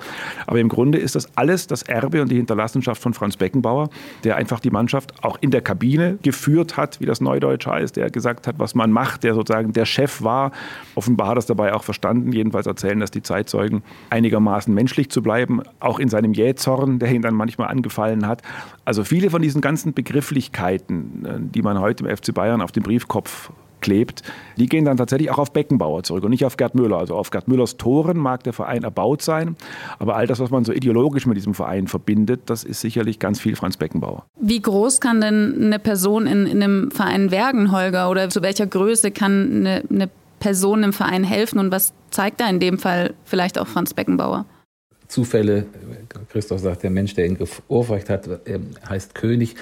[0.48, 3.90] Aber im Grunde ist das alles das Erbe und die Hinterlassenschaft von Franz Beckenbauer,
[4.24, 8.10] der einfach die Mannschaft auch in der Kabine geführt hat, wie das Neudeutsch heißt, der
[8.10, 10.52] gesagt hat, was man macht, der sozusagen der Chef war.
[10.96, 15.22] Offenbar hat er es dabei auch verstanden, jedenfalls erzählen das die Zeitzeugen, einigermaßen menschlich zu
[15.22, 18.42] bleiben, auch in seinem Jähzorn, der ihn dann manchmal angefallen hat.
[18.86, 22.84] Also viele von diesen ganzen Begrifflichkeiten, äh, die man heute im FC Bayern auf dem
[22.84, 23.52] Briefkopf
[23.86, 24.24] klebt,
[24.58, 26.98] die gehen dann tatsächlich auch auf Beckenbauer zurück und nicht auf Gerd Müller.
[26.98, 29.56] Also auf Gerd Müllers Toren mag der Verein erbaut sein,
[30.00, 33.40] aber all das, was man so ideologisch mit diesem Verein verbindet, das ist sicherlich ganz
[33.40, 34.26] viel Franz Beckenbauer.
[34.40, 38.10] Wie groß kann denn eine Person in, in einem Verein werden, Holger?
[38.10, 42.50] Oder zu welcher Größe kann eine, eine Person im Verein helfen und was zeigt da
[42.50, 44.46] in dem Fall vielleicht auch Franz Beckenbauer?
[45.08, 45.68] Zufälle,
[46.30, 48.28] Christoph sagt, der Mensch, der ihn geohrfeigt hat,
[48.90, 49.56] heißt König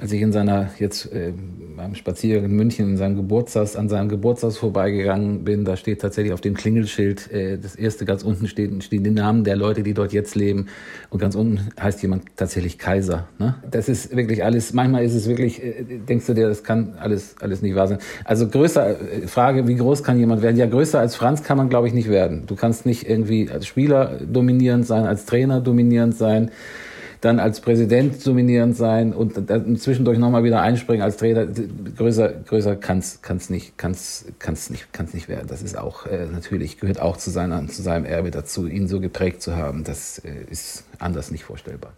[0.00, 1.32] als ich in seiner jetzt äh,
[1.76, 6.32] beim Spaziergang in München in seinem Geburtstag an seinem Geburtstag vorbeigegangen bin, da steht tatsächlich
[6.32, 9.92] auf dem Klingelschild äh, das erste ganz unten steht stehen die Namen der Leute, die
[9.92, 10.66] dort jetzt leben
[11.10, 13.28] und ganz unten heißt jemand tatsächlich Kaiser.
[13.38, 13.56] Ne?
[13.70, 14.72] Das ist wirklich alles.
[14.72, 17.98] Manchmal ist es wirklich, äh, denkst du dir, das kann alles alles nicht wahr sein.
[18.24, 20.56] Also größer äh, Frage, wie groß kann jemand werden?
[20.56, 22.44] Ja, größer als Franz kann man glaube ich nicht werden.
[22.46, 26.50] Du kannst nicht irgendwie als Spieler dominierend sein, als Trainer dominierend sein
[27.20, 29.34] dann als Präsident dominierend sein und
[29.80, 31.46] zwischendurch nochmal wieder einspringen als Trainer.
[31.96, 35.46] Größer, größer kann's, kann's nicht, kann's, kann's nicht, kann's nicht werden.
[35.46, 39.00] Das ist auch, äh, natürlich gehört auch zu seiner, zu seinem Erbe dazu, ihn so
[39.00, 39.84] geprägt zu haben.
[39.84, 41.92] Das äh, ist anders nicht vorstellbar.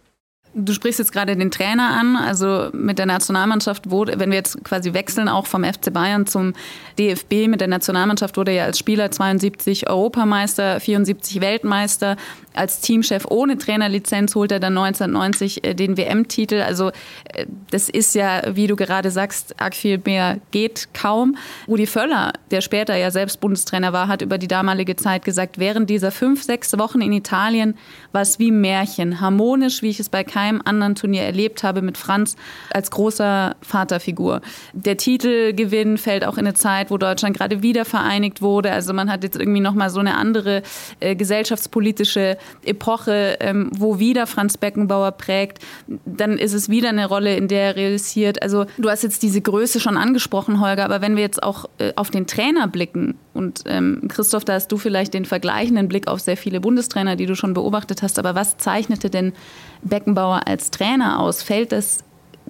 [0.55, 4.63] Du sprichst jetzt gerade den Trainer an, also mit der Nationalmannschaft wurde, wenn wir jetzt
[4.63, 6.53] quasi wechseln, auch vom FC Bayern zum
[6.99, 12.17] DFB, mit der Nationalmannschaft wurde er ja als Spieler 72 Europameister, 74 Weltmeister,
[12.53, 16.61] als Teamchef ohne Trainerlizenz holt er dann 1990 äh, den WM-Titel.
[16.61, 16.89] Also
[17.33, 21.37] äh, das ist ja, wie du gerade sagst, arg viel mehr geht kaum.
[21.67, 25.89] Rudi Völler, der später ja selbst Bundestrainer war, hat über die damalige Zeit gesagt, während
[25.89, 27.75] dieser fünf, sechs Wochen in Italien
[28.11, 31.97] war es wie Märchen, harmonisch, wie ich es bei keinem anderen Turnier erlebt habe, mit
[31.97, 32.35] Franz
[32.71, 34.41] als großer Vaterfigur.
[34.73, 38.71] Der Titelgewinn fällt auch in eine Zeit, wo Deutschland gerade wieder vereinigt wurde.
[38.71, 40.63] Also man hat jetzt irgendwie nochmal so eine andere
[40.99, 45.59] äh, gesellschaftspolitische Epoche, ähm, wo wieder Franz Beckenbauer prägt,
[46.05, 48.41] dann ist es wieder eine Rolle, in der er realisiert.
[48.41, 51.93] Also du hast jetzt diese Größe schon angesprochen, Holger, aber wenn wir jetzt auch äh,
[51.95, 56.19] auf den Trainer blicken und ähm, Christoph, da hast du vielleicht den vergleichenden Blick auf
[56.19, 59.33] sehr viele Bundestrainer, die du schon beobachtet hast, aber was zeichnete denn
[59.83, 61.43] Beckenbauer als Trainer aus?
[61.43, 62.03] Fällt das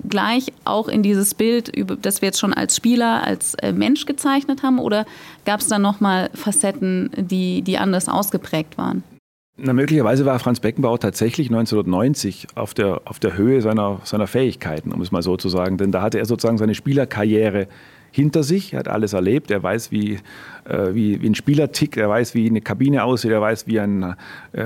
[0.07, 1.71] gleich auch in dieses Bild,
[2.03, 4.79] das wir jetzt schon als Spieler, als äh, Mensch gezeichnet haben?
[4.79, 5.05] Oder
[5.45, 9.03] gab es da nochmal Facetten, die, die anders ausgeprägt waren?
[9.55, 14.91] Na, möglicherweise war Franz Beckenbauer tatsächlich 1990 auf der, auf der Höhe seiner, seiner Fähigkeiten,
[14.91, 15.77] um es mal so zu sagen.
[15.77, 17.67] Denn da hatte er sozusagen seine Spielerkarriere
[18.11, 20.19] hinter sich, er hat alles erlebt, er weiß, wie,
[20.65, 24.15] wie, wie ein Spieler tickt, er weiß, wie eine Kabine aussieht, er weiß, wie, ein,
[24.53, 24.65] äh,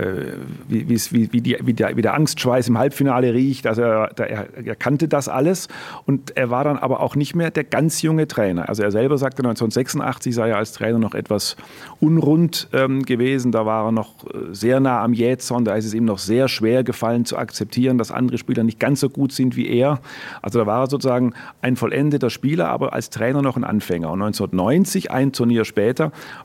[0.68, 3.68] wie, wie, wie, die, wie, der, wie der Angstschweiß im Halbfinale riecht.
[3.68, 5.68] Also er, er, er, kannte das alles
[6.06, 8.70] und er war dann aber auch nicht mehr der ganz junge Trainer.
[8.70, 11.56] Also er selber sagte 1986 sei er als Trainer noch etwas
[12.00, 15.94] unrund ähm, gewesen, da war er noch äh, sehr nah am Jätson, da ist es
[15.94, 19.56] ihm noch sehr schwer gefallen zu akzeptieren, dass andere Spieler nicht ganz so gut sind
[19.56, 20.00] wie er.
[20.42, 24.12] Also da war er sozusagen ein vollendeter Spieler, aber als Trainer noch ein Anfänger.
[24.12, 25.87] Und 1990, ein Turnier später,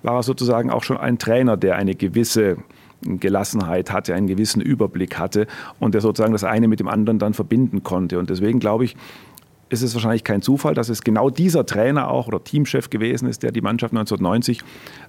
[0.03, 2.57] war er sozusagen auch schon ein Trainer, der eine gewisse
[3.03, 5.47] Gelassenheit hatte, einen gewissen Überblick hatte
[5.81, 8.19] und der sozusagen das eine mit dem anderen dann verbinden konnte.
[8.19, 8.97] Und deswegen glaube ich,
[9.73, 13.43] ist es wahrscheinlich kein Zufall, dass es genau dieser Trainer auch oder Teamchef gewesen ist,
[13.43, 14.61] der die Mannschaft 1990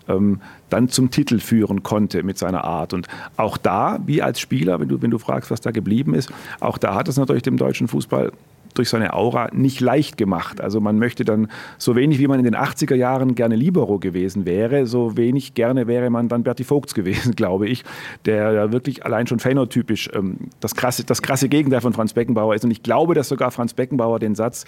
[0.08, 2.94] ähm, dann zum Titel führen konnte mit seiner Art.
[2.94, 6.32] Und auch da, wie als Spieler, wenn du, wenn du fragst, was da geblieben ist,
[6.62, 8.32] auch da hat es natürlich dem deutschen Fußball
[8.78, 10.62] durch seine Aura nicht leicht gemacht.
[10.62, 14.46] Also man möchte dann so wenig, wie man in den 80er Jahren gerne Libero gewesen
[14.46, 17.84] wäre, so wenig gerne wäre man dann Berti Vogts gewesen, glaube ich,
[18.26, 22.56] der ja wirklich allein schon phänotypisch ähm, das, krasse, das krasse Gegenteil von Franz Beckenbauer
[22.56, 22.64] ist.
[22.64, 24.66] Und ich glaube, dass sogar Franz Beckenbauer den Satz,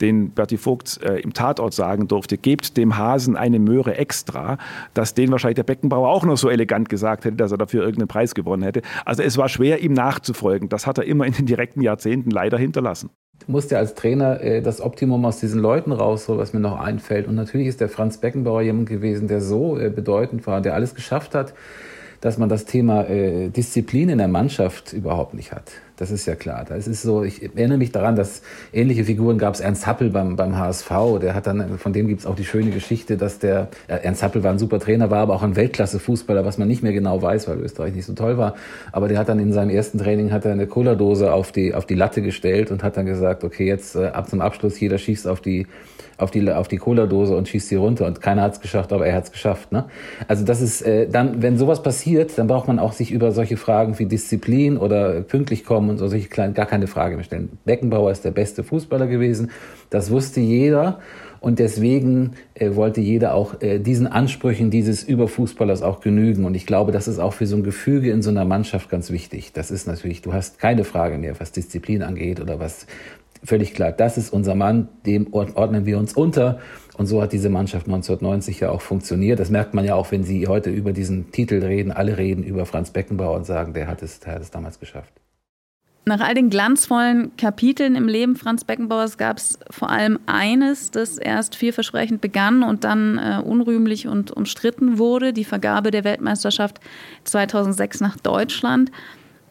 [0.00, 4.58] den Berti Vogts äh, im Tatort sagen durfte, gebt dem Hasen eine Möhre extra,
[4.94, 8.08] dass den wahrscheinlich der Beckenbauer auch noch so elegant gesagt hätte, dass er dafür irgendeinen
[8.08, 8.82] Preis gewonnen hätte.
[9.04, 10.68] Also es war schwer, ihm nachzufolgen.
[10.68, 13.10] Das hat er immer in den direkten Jahrzehnten leider hinterlassen.
[13.44, 16.80] Du musst ja als Trainer äh, das Optimum aus diesen Leuten rausholen, was mir noch
[16.80, 17.28] einfällt.
[17.28, 20.94] Und natürlich ist der Franz Beckenbauer jemand gewesen, der so äh, bedeutend war, der alles
[20.94, 21.54] geschafft hat,
[22.20, 25.72] dass man das Thema äh, Disziplin in der Mannschaft überhaupt nicht hat.
[25.96, 26.66] Das ist ja klar.
[26.68, 30.36] Das ist so, ich erinnere mich daran, dass ähnliche Figuren gab es Ernst Happel beim,
[30.36, 30.90] beim HSV.
[31.22, 34.22] Der hat dann, von dem gibt es auch die schöne Geschichte, dass der, äh, Ernst
[34.22, 37.22] Happel war ein super Trainer, war aber auch ein Weltklasse-Fußballer, was man nicht mehr genau
[37.22, 38.56] weiß, weil Österreich nicht so toll war.
[38.92, 41.86] Aber der hat dann in seinem ersten Training hat er eine Cola-Dose auf die, auf
[41.86, 45.26] die Latte gestellt und hat dann gesagt, okay, jetzt äh, ab zum Abschluss, jeder schießt
[45.26, 45.66] auf die,
[46.18, 48.06] auf die, auf die Cola-Dose und schießt sie runter.
[48.06, 49.72] Und keiner hat es geschafft, aber er hat es geschafft.
[49.72, 49.84] Ne?
[50.28, 53.56] Also das ist äh, dann, wenn sowas passiert, dann braucht man auch sich über solche
[53.56, 57.58] Fragen wie Disziplin oder pünktlich kommen und so solche kleinen, gar keine Frage mehr stellen.
[57.64, 59.50] Beckenbauer ist der beste Fußballer gewesen.
[59.90, 61.00] Das wusste jeder.
[61.40, 66.44] Und deswegen äh, wollte jeder auch äh, diesen Ansprüchen dieses Überfußballers auch genügen.
[66.44, 69.10] Und ich glaube, das ist auch für so ein Gefüge in so einer Mannschaft ganz
[69.10, 69.52] wichtig.
[69.52, 72.86] Das ist natürlich, du hast keine Frage mehr, was Disziplin angeht oder was
[73.44, 76.58] völlig klar, das ist unser Mann, dem ordnen wir uns unter.
[76.96, 79.38] Und so hat diese Mannschaft 1990 ja auch funktioniert.
[79.38, 81.92] Das merkt man ja auch, wenn Sie heute über diesen Titel reden.
[81.92, 85.12] Alle reden über Franz Beckenbauer und sagen, der hat es, der hat es damals geschafft.
[86.08, 91.18] Nach all den glanzvollen Kapiteln im Leben Franz Beckenbauers gab es vor allem eines, das
[91.18, 96.78] erst vielversprechend begann und dann äh, unrühmlich und umstritten wurde, die Vergabe der Weltmeisterschaft
[97.24, 98.92] 2006 nach Deutschland.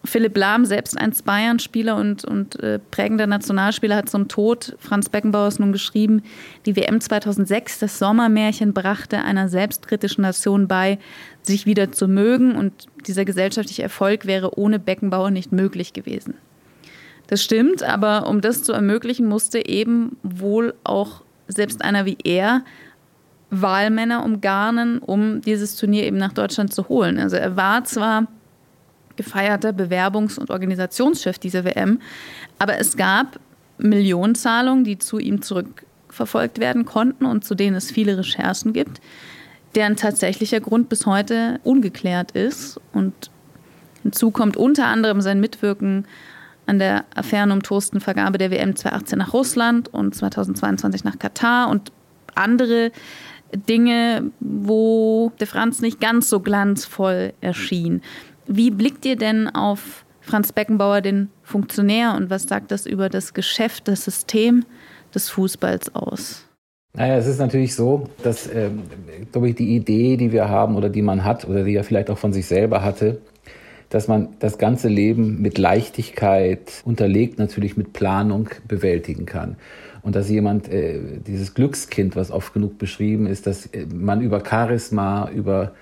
[0.06, 5.60] Philipp Lahm, selbst ein Bayern-Spieler und, und äh, prägender Nationalspieler, hat zum Tod Franz Beckenbauers
[5.60, 6.22] nun geschrieben,
[6.66, 11.00] die WM 2006, das Sommermärchen, brachte einer selbstkritischen Nation bei,
[11.42, 16.36] sich wieder zu mögen und dieser gesellschaftliche Erfolg wäre ohne Beckenbauer nicht möglich gewesen.
[17.28, 22.64] Das stimmt, aber um das zu ermöglichen, musste eben wohl auch selbst einer wie er
[23.50, 27.20] Wahlmänner umgarnen, um dieses Turnier eben nach Deutschland zu holen.
[27.20, 28.28] Also er war zwar
[29.16, 32.00] gefeierter Bewerbungs- und Organisationschef dieser WM.
[32.60, 33.40] Aber es gab
[33.78, 39.02] Millionenzahlungen, die zu ihm zurückverfolgt werden konnten und zu denen es viele Recherchen gibt,
[39.76, 42.80] deren tatsächlicher Grund bis heute ungeklärt ist.
[42.94, 43.14] Und
[44.04, 46.06] hinzu kommt unter anderem sein Mitwirken
[46.66, 51.92] an der affärenumtosten Vergabe der WM 2018 nach Russland und 2022 nach Katar und
[52.34, 52.92] andere
[53.54, 58.02] Dinge, wo der Franz nicht ganz so glanzvoll erschien.
[58.48, 63.34] Wie blickt ihr denn auf Franz Beckenbauer, den Funktionär, und was sagt das über das
[63.34, 64.66] Geschäft, das System
[65.14, 66.46] des Fußballs aus?
[66.94, 68.70] Naja, es ist natürlich so, dass, äh,
[69.32, 72.10] glaube ich, die Idee, die wir haben oder die man hat oder die er vielleicht
[72.10, 73.20] auch von sich selber hatte,
[73.90, 79.58] dass man das ganze Leben mit Leichtigkeit unterlegt, natürlich mit Planung bewältigen kann.
[80.02, 84.42] Und dass jemand, äh, dieses Glückskind, was oft genug beschrieben ist, dass äh, man über
[84.48, 85.74] Charisma, über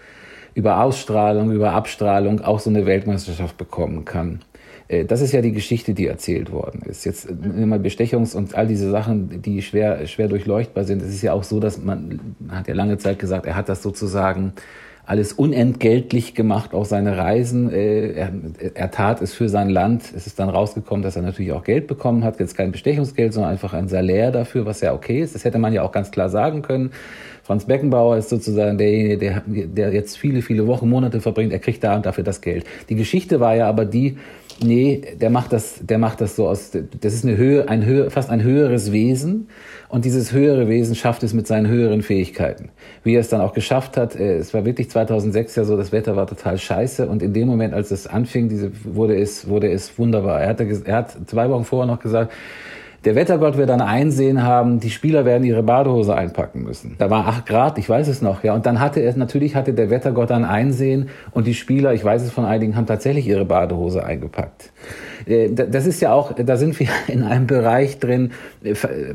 [0.54, 4.42] über Ausstrahlung, über Abstrahlung auch so eine Weltmeisterschaft bekommen kann.
[4.88, 7.06] Äh, das ist ja die Geschichte, die erzählt worden ist.
[7.06, 11.02] Jetzt immer Bestechungs- und all diese Sachen, die schwer, schwer durchleuchtbar sind.
[11.02, 13.70] Es ist ja auch so, dass man, man hat ja lange Zeit gesagt, er hat
[13.70, 14.54] das sozusagen
[15.06, 17.70] alles unentgeltlich gemacht, auch seine Reisen.
[17.72, 18.32] Äh, er,
[18.74, 20.04] er tat es für sein Land.
[20.16, 22.40] Es ist dann rausgekommen, dass er natürlich auch Geld bekommen hat.
[22.40, 25.36] Jetzt kein Bestechungsgeld, sondern einfach ein Salär dafür, was ja okay ist.
[25.36, 26.92] Das hätte man ja auch ganz klar sagen können.
[27.44, 31.52] Franz Beckenbauer ist sozusagen derjenige, der, der jetzt viele, viele Wochen, Monate verbringt.
[31.52, 32.66] Er kriegt da und dafür das Geld.
[32.88, 34.18] Die Geschichte war ja aber die,
[34.62, 38.10] nee, der macht das, der macht das so aus, das ist eine Höhe, ein Höhe,
[38.10, 39.48] fast ein höheres Wesen.
[39.90, 42.70] Und dieses höhere Wesen schafft es mit seinen höheren Fähigkeiten.
[43.04, 45.92] Wie er es dann auch geschafft hat, äh, es war wirklich 2006 ja so, das
[45.92, 47.08] Wetter war total scheiße.
[47.08, 50.42] Und in dem Moment, als es anfing, diese, wurde es, wurde es wunderbar.
[50.42, 52.34] Er, hatte, er hat zwei Wochen vorher noch gesagt,
[53.06, 56.96] der Wettergott wird dann einsehen haben, die Spieler werden ihre Badehose einpacken müssen.
[56.98, 58.54] Da war acht Grad, ich weiß es noch, ja.
[58.54, 62.22] Und dann hatte er, natürlich hatte der Wettergott dann einsehen und die Spieler, ich weiß
[62.24, 64.72] es von einigen, haben tatsächlich ihre Badehose eingepackt.
[65.26, 68.32] Äh, das ist ja auch, da sind wir in einem Bereich drin.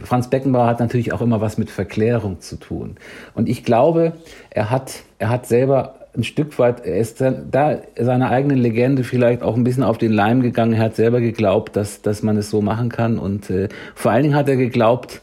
[0.02, 2.96] Franz Beckenbauer hat natürlich auch immer was mit Verklärung zu tun.
[3.34, 4.12] Und ich glaube,
[4.50, 9.42] er hat, er hat selber ein Stück weit, er ist da seiner eigenen Legende vielleicht
[9.42, 10.72] auch ein bisschen auf den Leim gegangen.
[10.72, 13.18] Er hat selber geglaubt, dass, dass man es so machen kann.
[13.18, 15.20] Und äh, vor allen Dingen hat er geglaubt,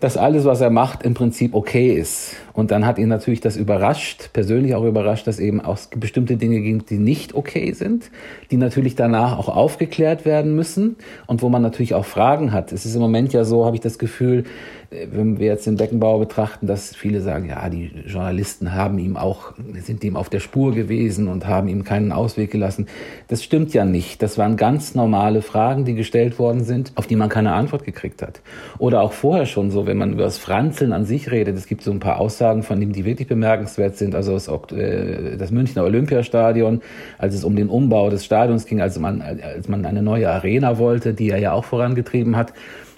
[0.00, 2.34] dass alles, was er macht, im Prinzip okay ist.
[2.54, 6.60] Und dann hat ihn natürlich das überrascht, persönlich auch überrascht, dass eben auch bestimmte Dinge
[6.60, 8.10] gibt, die nicht okay sind,
[8.50, 12.72] die natürlich danach auch aufgeklärt werden müssen und wo man natürlich auch Fragen hat.
[12.72, 14.44] Es ist im Moment ja so, habe ich das Gefühl,
[14.90, 19.52] wenn wir jetzt den Beckenbauer betrachten, dass viele sagen, ja, die Journalisten haben ihm auch,
[19.82, 22.88] sind ihm auf der Spur gewesen und haben ihm keinen Ausweg gelassen.
[23.28, 24.20] Das stimmt ja nicht.
[24.20, 28.20] Das waren ganz normale Fragen, die gestellt worden sind, auf die man keine Antwort gekriegt
[28.20, 28.40] hat.
[28.78, 31.56] Oder auch vorher schon so, wenn man über das Franzeln an sich redet.
[31.56, 34.16] Es gibt so ein paar Aussagen von ihm, die wirklich bemerkenswert sind.
[34.16, 36.82] Also das, äh, das Münchner Olympiastadion,
[37.16, 40.78] als es um den Umbau des Stadions ging, als man, als man eine neue Arena
[40.78, 42.52] wollte, die er ja auch vorangetrieben hat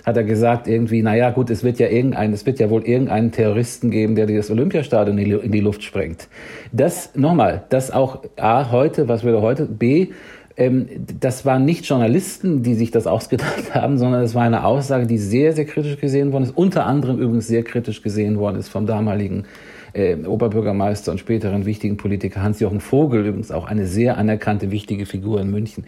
[0.04, 3.30] hat er gesagt irgendwie, naja gut, es wird ja irgendein, es wird ja wohl irgendeinen
[3.30, 6.28] Terroristen geben, der das Olympiastadion in die, Luft sprengt.
[6.72, 10.08] Das, nochmal, das auch A, heute, was würde heute, B,
[10.56, 10.88] ähm,
[11.20, 15.18] das waren nicht Journalisten, die sich das ausgedacht haben, sondern es war eine Aussage, die
[15.18, 18.86] sehr, sehr kritisch gesehen worden ist, unter anderem übrigens sehr kritisch gesehen worden ist vom
[18.86, 19.44] damaligen
[19.92, 25.40] äh, Oberbürgermeister und späteren wichtigen Politiker Hans-Jochen Vogel, übrigens auch eine sehr anerkannte, wichtige Figur
[25.40, 25.84] in München.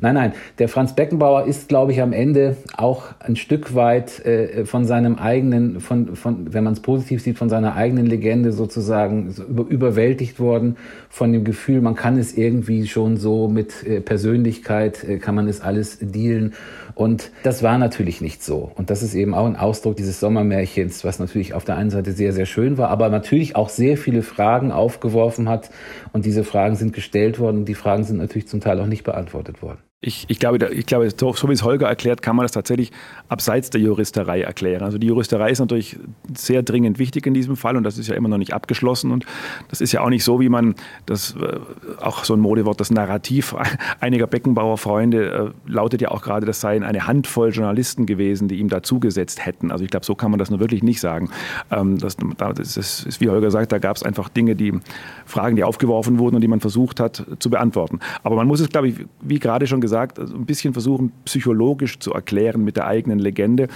[0.00, 4.64] Nein, nein, der Franz Beckenbauer ist, glaube ich, am Ende auch ein Stück weit äh,
[4.64, 9.32] von seinem eigenen, von, von, wenn man es positiv sieht, von seiner eigenen Legende sozusagen
[9.32, 10.76] so über, überwältigt worden,
[11.08, 15.48] von dem Gefühl, man kann es irgendwie schon so mit äh, Persönlichkeit, äh, kann man
[15.48, 16.54] es alles dealen.
[16.94, 18.72] Und das war natürlich nicht so.
[18.74, 22.10] Und das ist eben auch ein Ausdruck dieses Sommermärchens, was natürlich auf der einen Seite
[22.10, 25.70] sehr, sehr schön war, aber natürlich auch sehr viele Fragen aufgeworfen hat.
[26.12, 29.04] Und diese Fragen sind gestellt worden und die Fragen sind natürlich zum Teil auch nicht
[29.04, 29.87] beantwortet worden.
[30.00, 32.92] Ich, ich, glaube, ich glaube, so, so wie es Holger erklärt, kann man das tatsächlich
[33.28, 34.84] abseits der Juristerei erklären.
[34.84, 35.98] Also die Juristerei ist natürlich
[36.36, 39.10] sehr dringend wichtig in diesem Fall und das ist ja immer noch nicht abgeschlossen.
[39.10, 39.26] Und
[39.70, 40.76] das ist ja auch nicht so, wie man
[41.06, 41.58] das, äh,
[42.00, 43.56] auch so ein Modewort, das Narrativ
[44.00, 48.60] einiger Beckenbauer Freunde äh, lautet ja auch gerade, das seien eine Handvoll Journalisten gewesen, die
[48.60, 49.72] ihm dazugesetzt hätten.
[49.72, 51.28] Also ich glaube, so kann man das nur wirklich nicht sagen.
[51.72, 54.78] Ähm, das, das ist, wie Holger sagt, da gab es einfach Dinge, die
[55.26, 57.98] Fragen, die aufgeworfen wurden und die man versucht hat zu beantworten.
[58.22, 61.12] Aber man muss es, glaube ich, wie gerade schon gesagt, gesagt, also ein bisschen versuchen,
[61.24, 63.68] psychologisch zu erklären mit der eigenen Legende.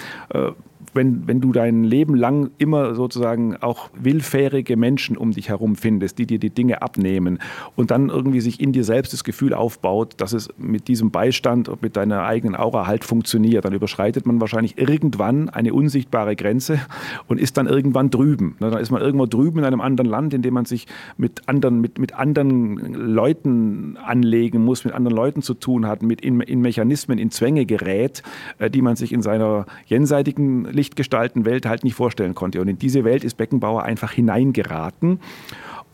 [0.94, 6.18] Wenn, wenn du dein Leben lang immer sozusagen auch willfährige Menschen um dich herum findest,
[6.18, 7.38] die dir die Dinge abnehmen
[7.76, 11.68] und dann irgendwie sich in dir selbst das Gefühl aufbaut, dass es mit diesem Beistand
[11.68, 16.80] und mit deiner eigenen Aura halt funktioniert, dann überschreitet man wahrscheinlich irgendwann eine unsichtbare Grenze
[17.26, 18.56] und ist dann irgendwann drüben.
[18.60, 20.86] Dann ist man irgendwo drüben in einem anderen Land, in dem man sich
[21.16, 26.20] mit anderen, mit, mit anderen Leuten anlegen muss, mit anderen Leuten zu tun hat, mit
[26.20, 28.22] in, in Mechanismen, in Zwänge gerät,
[28.58, 32.60] äh, die man sich in seiner jenseitigen lichtgestalten Welt halt nicht vorstellen konnte.
[32.60, 35.20] Und in diese Welt ist Beckenbauer einfach hineingeraten.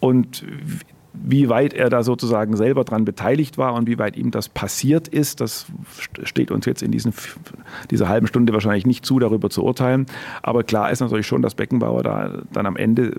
[0.00, 0.44] Und
[1.12, 5.08] wie weit er da sozusagen selber dran beteiligt war und wie weit ihm das passiert
[5.08, 5.66] ist, das
[6.22, 7.12] steht uns jetzt in diesen,
[7.90, 10.06] dieser halben Stunde wahrscheinlich nicht zu, darüber zu urteilen.
[10.42, 13.12] Aber klar ist natürlich schon, dass Beckenbauer da dann am Ende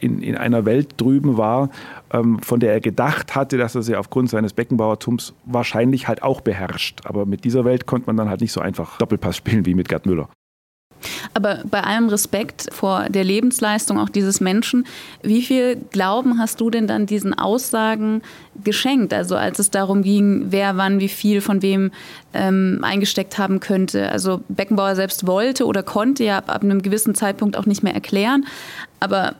[0.00, 1.70] in, in einer Welt drüben war,
[2.12, 6.40] ähm, von der er gedacht hatte, dass er sie aufgrund seines Beckenbauertums wahrscheinlich halt auch
[6.40, 7.00] beherrscht.
[7.04, 9.88] Aber mit dieser Welt konnte man dann halt nicht so einfach Doppelpass spielen wie mit
[9.88, 10.28] Gerd Müller.
[11.34, 14.86] Aber bei allem Respekt vor der Lebensleistung auch dieses Menschen,
[15.22, 18.22] wie viel Glauben hast du denn dann diesen Aussagen
[18.62, 19.12] geschenkt?
[19.12, 21.90] Also als es darum ging, wer wann wie viel von wem
[22.34, 24.10] ähm, eingesteckt haben könnte.
[24.10, 27.94] Also Beckenbauer selbst wollte oder konnte ja ab, ab einem gewissen Zeitpunkt auch nicht mehr
[27.94, 28.46] erklären.
[29.00, 29.34] Aber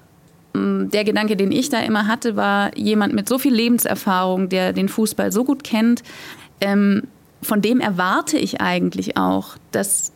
[0.55, 4.73] mm, der Gedanke, den ich da immer hatte, war jemand mit so viel Lebenserfahrung, der
[4.73, 6.03] den Fußball so gut kennt,
[6.61, 7.03] ähm,
[7.43, 10.13] von dem erwarte ich eigentlich auch, dass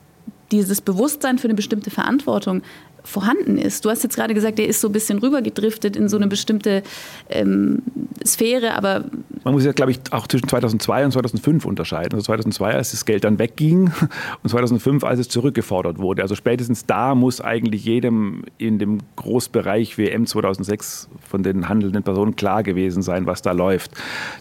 [0.50, 2.62] dieses Bewusstsein für eine bestimmte Verantwortung
[3.04, 3.84] vorhanden ist.
[3.84, 6.82] Du hast jetzt gerade gesagt, der ist so ein bisschen rübergedriftet in so eine bestimmte
[7.28, 7.82] ähm,
[8.24, 9.04] Sphäre, aber...
[9.44, 12.14] Man muss ja, glaube ich, auch zwischen 2002 und 2005 unterscheiden.
[12.14, 13.92] Also 2002, als das Geld dann wegging
[14.42, 16.22] und 2005, als es zurückgefordert wurde.
[16.22, 22.36] Also spätestens da muss eigentlich jedem in dem Großbereich WM 2006 von den handelnden Personen
[22.36, 23.90] klar gewesen sein, was da läuft.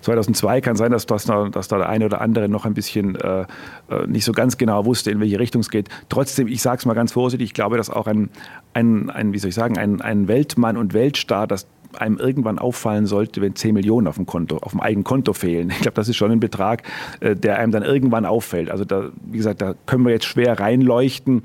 [0.02, 3.16] 2002 kann sein, dass, dass, da, dass da der eine oder andere noch ein bisschen
[3.16, 3.42] äh,
[3.90, 5.90] äh nicht so ganz genau wusste, in welche Richtung es geht.
[6.08, 8.30] Trotzdem, ich sage es mal ganz vorsichtig, ich glaube, dass auch ein
[8.74, 13.06] ein, ein wie soll ich sagen, ein, ein Weltmann und Weltstar, das einem irgendwann auffallen
[13.06, 15.70] sollte, wenn 10 Millionen auf dem Konto, auf dem eigenen Konto fehlen.
[15.70, 16.84] Ich glaube, das ist schon ein Betrag,
[17.20, 18.72] äh, der einem dann irgendwann auffällt.
[18.72, 21.44] Also da, wie gesagt, da können wir jetzt schwer reinleuchten,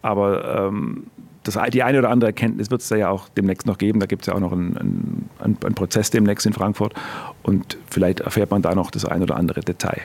[0.00, 1.04] aber ähm,
[1.42, 3.98] das, die eine oder andere Erkenntnis wird es da ja auch demnächst noch geben.
[3.98, 6.94] Da gibt es ja auch noch einen, einen, einen Prozess demnächst in Frankfurt
[7.42, 10.00] und vielleicht erfährt man da noch das ein oder andere Detail.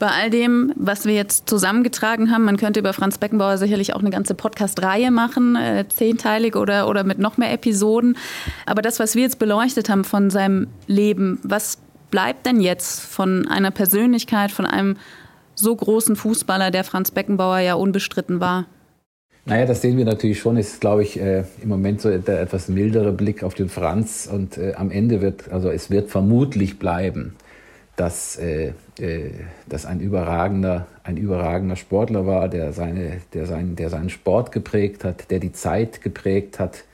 [0.00, 4.00] Bei all dem, was wir jetzt zusammengetragen haben, man könnte über Franz Beckenbauer sicherlich auch
[4.00, 8.16] eine ganze Podcast-Reihe machen, äh, zehnteilig oder, oder mit noch mehr Episoden.
[8.64, 11.76] Aber das, was wir jetzt beleuchtet haben von seinem Leben, was
[12.10, 14.96] bleibt denn jetzt von einer Persönlichkeit, von einem
[15.54, 18.64] so großen Fußballer, der Franz Beckenbauer ja unbestritten war?
[19.44, 20.56] Naja, das sehen wir natürlich schon.
[20.56, 24.26] Ist, glaube ich, äh, im Moment so der etwas mildere Blick auf den Franz.
[24.32, 27.34] Und äh, am Ende wird, also es wird vermutlich bleiben,
[28.00, 29.30] dass, äh, äh,
[29.68, 35.04] dass ein, überragender, ein überragender Sportler war, der, seine, der, sein, der seinen Sport geprägt
[35.04, 36.84] hat, der die Zeit geprägt hat,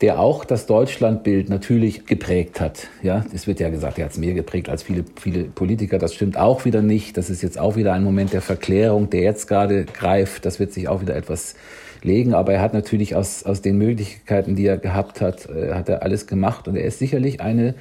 [0.00, 2.86] der auch das Deutschlandbild natürlich geprägt hat.
[3.02, 5.98] Ja, es wird ja gesagt, er hat es mehr geprägt als viele, viele Politiker.
[5.98, 7.16] Das stimmt auch wieder nicht.
[7.16, 10.46] Das ist jetzt auch wieder ein Moment der Verklärung, der jetzt gerade greift.
[10.46, 11.56] Das wird sich auch wieder etwas
[12.02, 12.34] legen.
[12.34, 16.04] Aber er hat natürlich aus, aus den Möglichkeiten, die er gehabt hat, äh, hat er
[16.04, 16.68] alles gemacht.
[16.68, 17.74] Und er ist sicherlich eine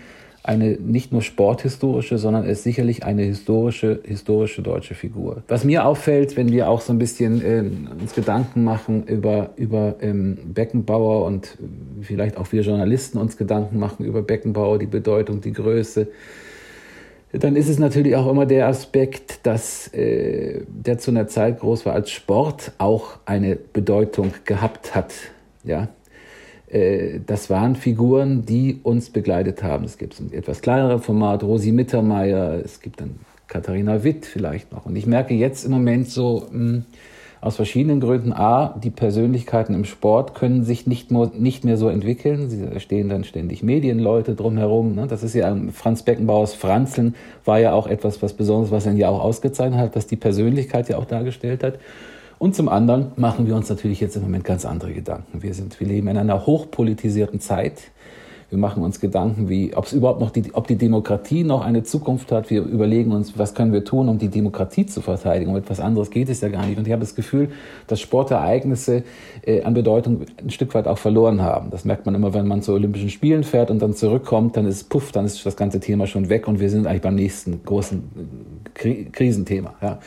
[0.44, 5.42] eine nicht nur sporthistorische, sondern er ist sicherlich eine historische, historische deutsche Figur.
[5.48, 7.64] Was mir auffällt, wenn wir auch so ein bisschen äh,
[8.02, 11.58] uns Gedanken machen über, über ähm, Beckenbauer und
[12.02, 16.08] vielleicht auch wir Journalisten uns Gedanken machen über Beckenbauer, die Bedeutung, die Größe,
[17.32, 21.86] dann ist es natürlich auch immer der Aspekt, dass äh, der zu einer Zeit groß
[21.86, 25.14] war, als Sport auch eine Bedeutung gehabt hat.
[25.64, 25.88] Ja, äh,
[27.28, 29.84] das waren Figuren, die uns begleitet haben.
[29.84, 34.86] Es gibt ein etwas kleineres Format, Rosi Mittermeier, es gibt dann Katharina Witt vielleicht noch.
[34.86, 36.86] Und ich merke jetzt im Moment so, mh, hm,
[37.44, 38.32] aus verschiedenen Gründen.
[38.32, 42.50] A, die Persönlichkeiten im Sport können sich nicht, mehr, nicht mehr so entwickeln.
[42.50, 44.96] Sie stehen dann ständig Medienleute drumherum.
[44.96, 45.08] Ne?
[45.08, 49.10] Das ist ja Franz Beckenbauers Franzeln war ja auch etwas, was Besonderes, was er ja
[49.10, 51.80] auch ausgezeichnet hat, was die Persönlichkeit ja auch dargestellt hat.
[52.44, 55.42] Und zum anderen machen wir uns natürlich jetzt im Moment ganz andere Gedanken.
[55.42, 57.84] Wir sind, wir leben in einer hochpolitisierten Zeit.
[58.50, 61.84] Wir machen uns Gedanken, wie, ob es überhaupt noch die, ob die Demokratie noch eine
[61.84, 62.50] Zukunft hat.
[62.50, 65.52] Wir überlegen uns, was können wir tun, um die Demokratie zu verteidigen.
[65.52, 66.78] Um etwas anderes geht es ja gar nicht.
[66.78, 67.50] Und ich habe das Gefühl,
[67.88, 69.04] dass Sportereignisse
[69.46, 71.72] äh, an Bedeutung ein Stück weit auch verloren haben.
[71.72, 74.90] Das merkt man immer, wenn man zu Olympischen Spielen fährt und dann zurückkommt, dann ist
[74.90, 78.04] puff, dann ist das ganze Thema schon weg und wir sind eigentlich beim nächsten großen
[78.74, 79.76] Kri Krisenthema.
[79.82, 80.00] Ja.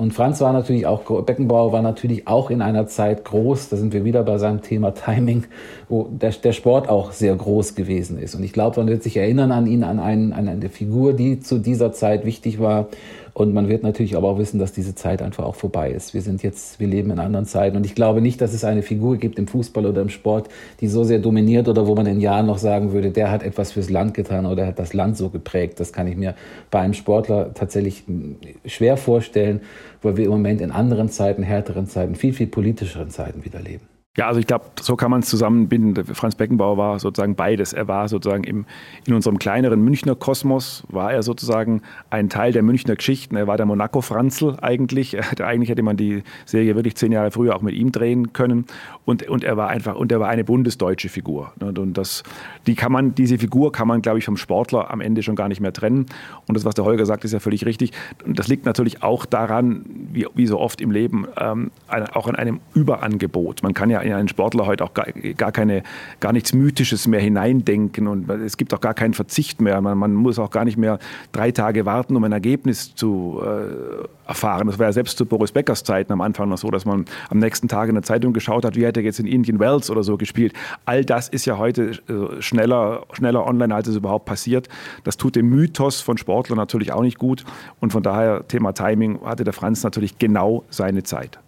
[0.00, 3.92] Und Franz war natürlich auch, Beckenbauer war natürlich auch in einer Zeit groß, da sind
[3.92, 5.44] wir wieder bei seinem Thema Timing,
[5.90, 8.34] wo der, der Sport auch sehr groß gewesen ist.
[8.34, 11.40] Und ich glaube, man wird sich erinnern an ihn, an, einen, an eine Figur, die
[11.40, 12.88] zu dieser Zeit wichtig war
[13.34, 16.14] und man wird natürlich aber auch wissen, dass diese Zeit einfach auch vorbei ist.
[16.14, 17.76] Wir sind jetzt, wir leben in anderen Zeiten.
[17.76, 20.48] Und ich glaube nicht, dass es eine Figur gibt im Fußball oder im Sport,
[20.80, 23.72] die so sehr dominiert oder wo man in Jahren noch sagen würde, der hat etwas
[23.72, 25.80] fürs Land getan oder hat das Land so geprägt.
[25.80, 26.34] Das kann ich mir
[26.70, 29.60] bei einem Sportler tatsächlich hm, schwer vorstellen,
[30.02, 33.89] weil wir im Moment in anderen Zeiten, härteren Zeiten, viel, viel politischeren Zeiten wieder leben.
[34.16, 36.04] Ja, also ich glaube, so kann man es zusammenbinden.
[36.16, 37.72] Franz Beckenbauer war sozusagen beides.
[37.72, 38.66] Er war sozusagen im,
[39.06, 43.36] in unserem kleineren Münchner Kosmos, war er sozusagen ein Teil der Münchner Geschichten.
[43.36, 45.16] Er war der Monaco-Franzl eigentlich.
[45.40, 48.64] eigentlich hätte man die Serie wirklich zehn Jahre früher auch mit ihm drehen können.
[49.04, 51.52] Und, und er war einfach, und er war eine bundesdeutsche Figur.
[51.60, 52.24] Und das,
[52.66, 55.46] die kann man, diese Figur kann man, glaube ich, vom Sportler am Ende schon gar
[55.46, 56.06] nicht mehr trennen.
[56.48, 57.92] Und das, was der Holger sagt, ist ja völlig richtig.
[58.26, 62.34] Und das liegt natürlich auch daran, wie, wie so oft im Leben, ähm, auch an
[62.34, 63.62] einem Überangebot.
[63.62, 65.82] Man kann ja in einen Sportler heute auch gar, gar, keine,
[66.20, 69.80] gar nichts Mythisches mehr hineindenken und es gibt auch gar keinen Verzicht mehr.
[69.80, 70.98] Man, man muss auch gar nicht mehr
[71.32, 74.68] drei Tage warten, um ein Ergebnis zu äh, erfahren.
[74.68, 77.38] Das war ja selbst zu Boris Beckers Zeiten am Anfang noch so, dass man am
[77.38, 80.02] nächsten Tag in der Zeitung geschaut hat, wie hat er jetzt in Indian Wells oder
[80.02, 80.52] so gespielt.
[80.84, 84.68] All das ist ja heute äh, schneller, schneller online, als es überhaupt passiert.
[85.04, 87.44] Das tut dem Mythos von Sportlern natürlich auch nicht gut
[87.80, 91.40] und von daher Thema Timing hatte der Franz natürlich genau seine Zeit.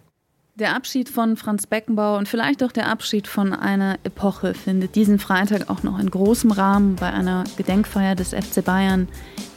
[0.55, 5.17] Der Abschied von Franz Beckenbauer und vielleicht auch der Abschied von einer Epoche findet diesen
[5.17, 9.07] Freitag auch noch in großem Rahmen bei einer Gedenkfeier des FC Bayern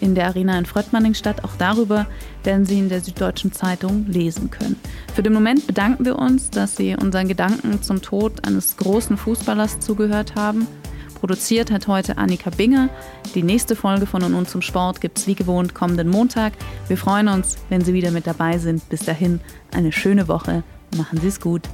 [0.01, 1.44] in der Arena in Fröttmanning statt.
[1.44, 2.07] Auch darüber
[2.44, 4.80] werden Sie in der Süddeutschen Zeitung lesen können.
[5.14, 9.80] Für den Moment bedanken wir uns, dass Sie unseren Gedanken zum Tod eines großen Fußballers
[9.80, 10.66] zugehört haben.
[11.20, 12.88] Produziert hat heute Annika Binger.
[13.34, 16.55] Die nächste Folge von Und nun zum Sport gibt es wie gewohnt kommenden Montag.
[16.88, 18.88] Wir freuen uns, wenn Sie wieder mit dabei sind.
[18.88, 19.40] Bis dahin
[19.74, 20.62] eine schöne Woche
[20.95, 21.68] Machen Sie es gut.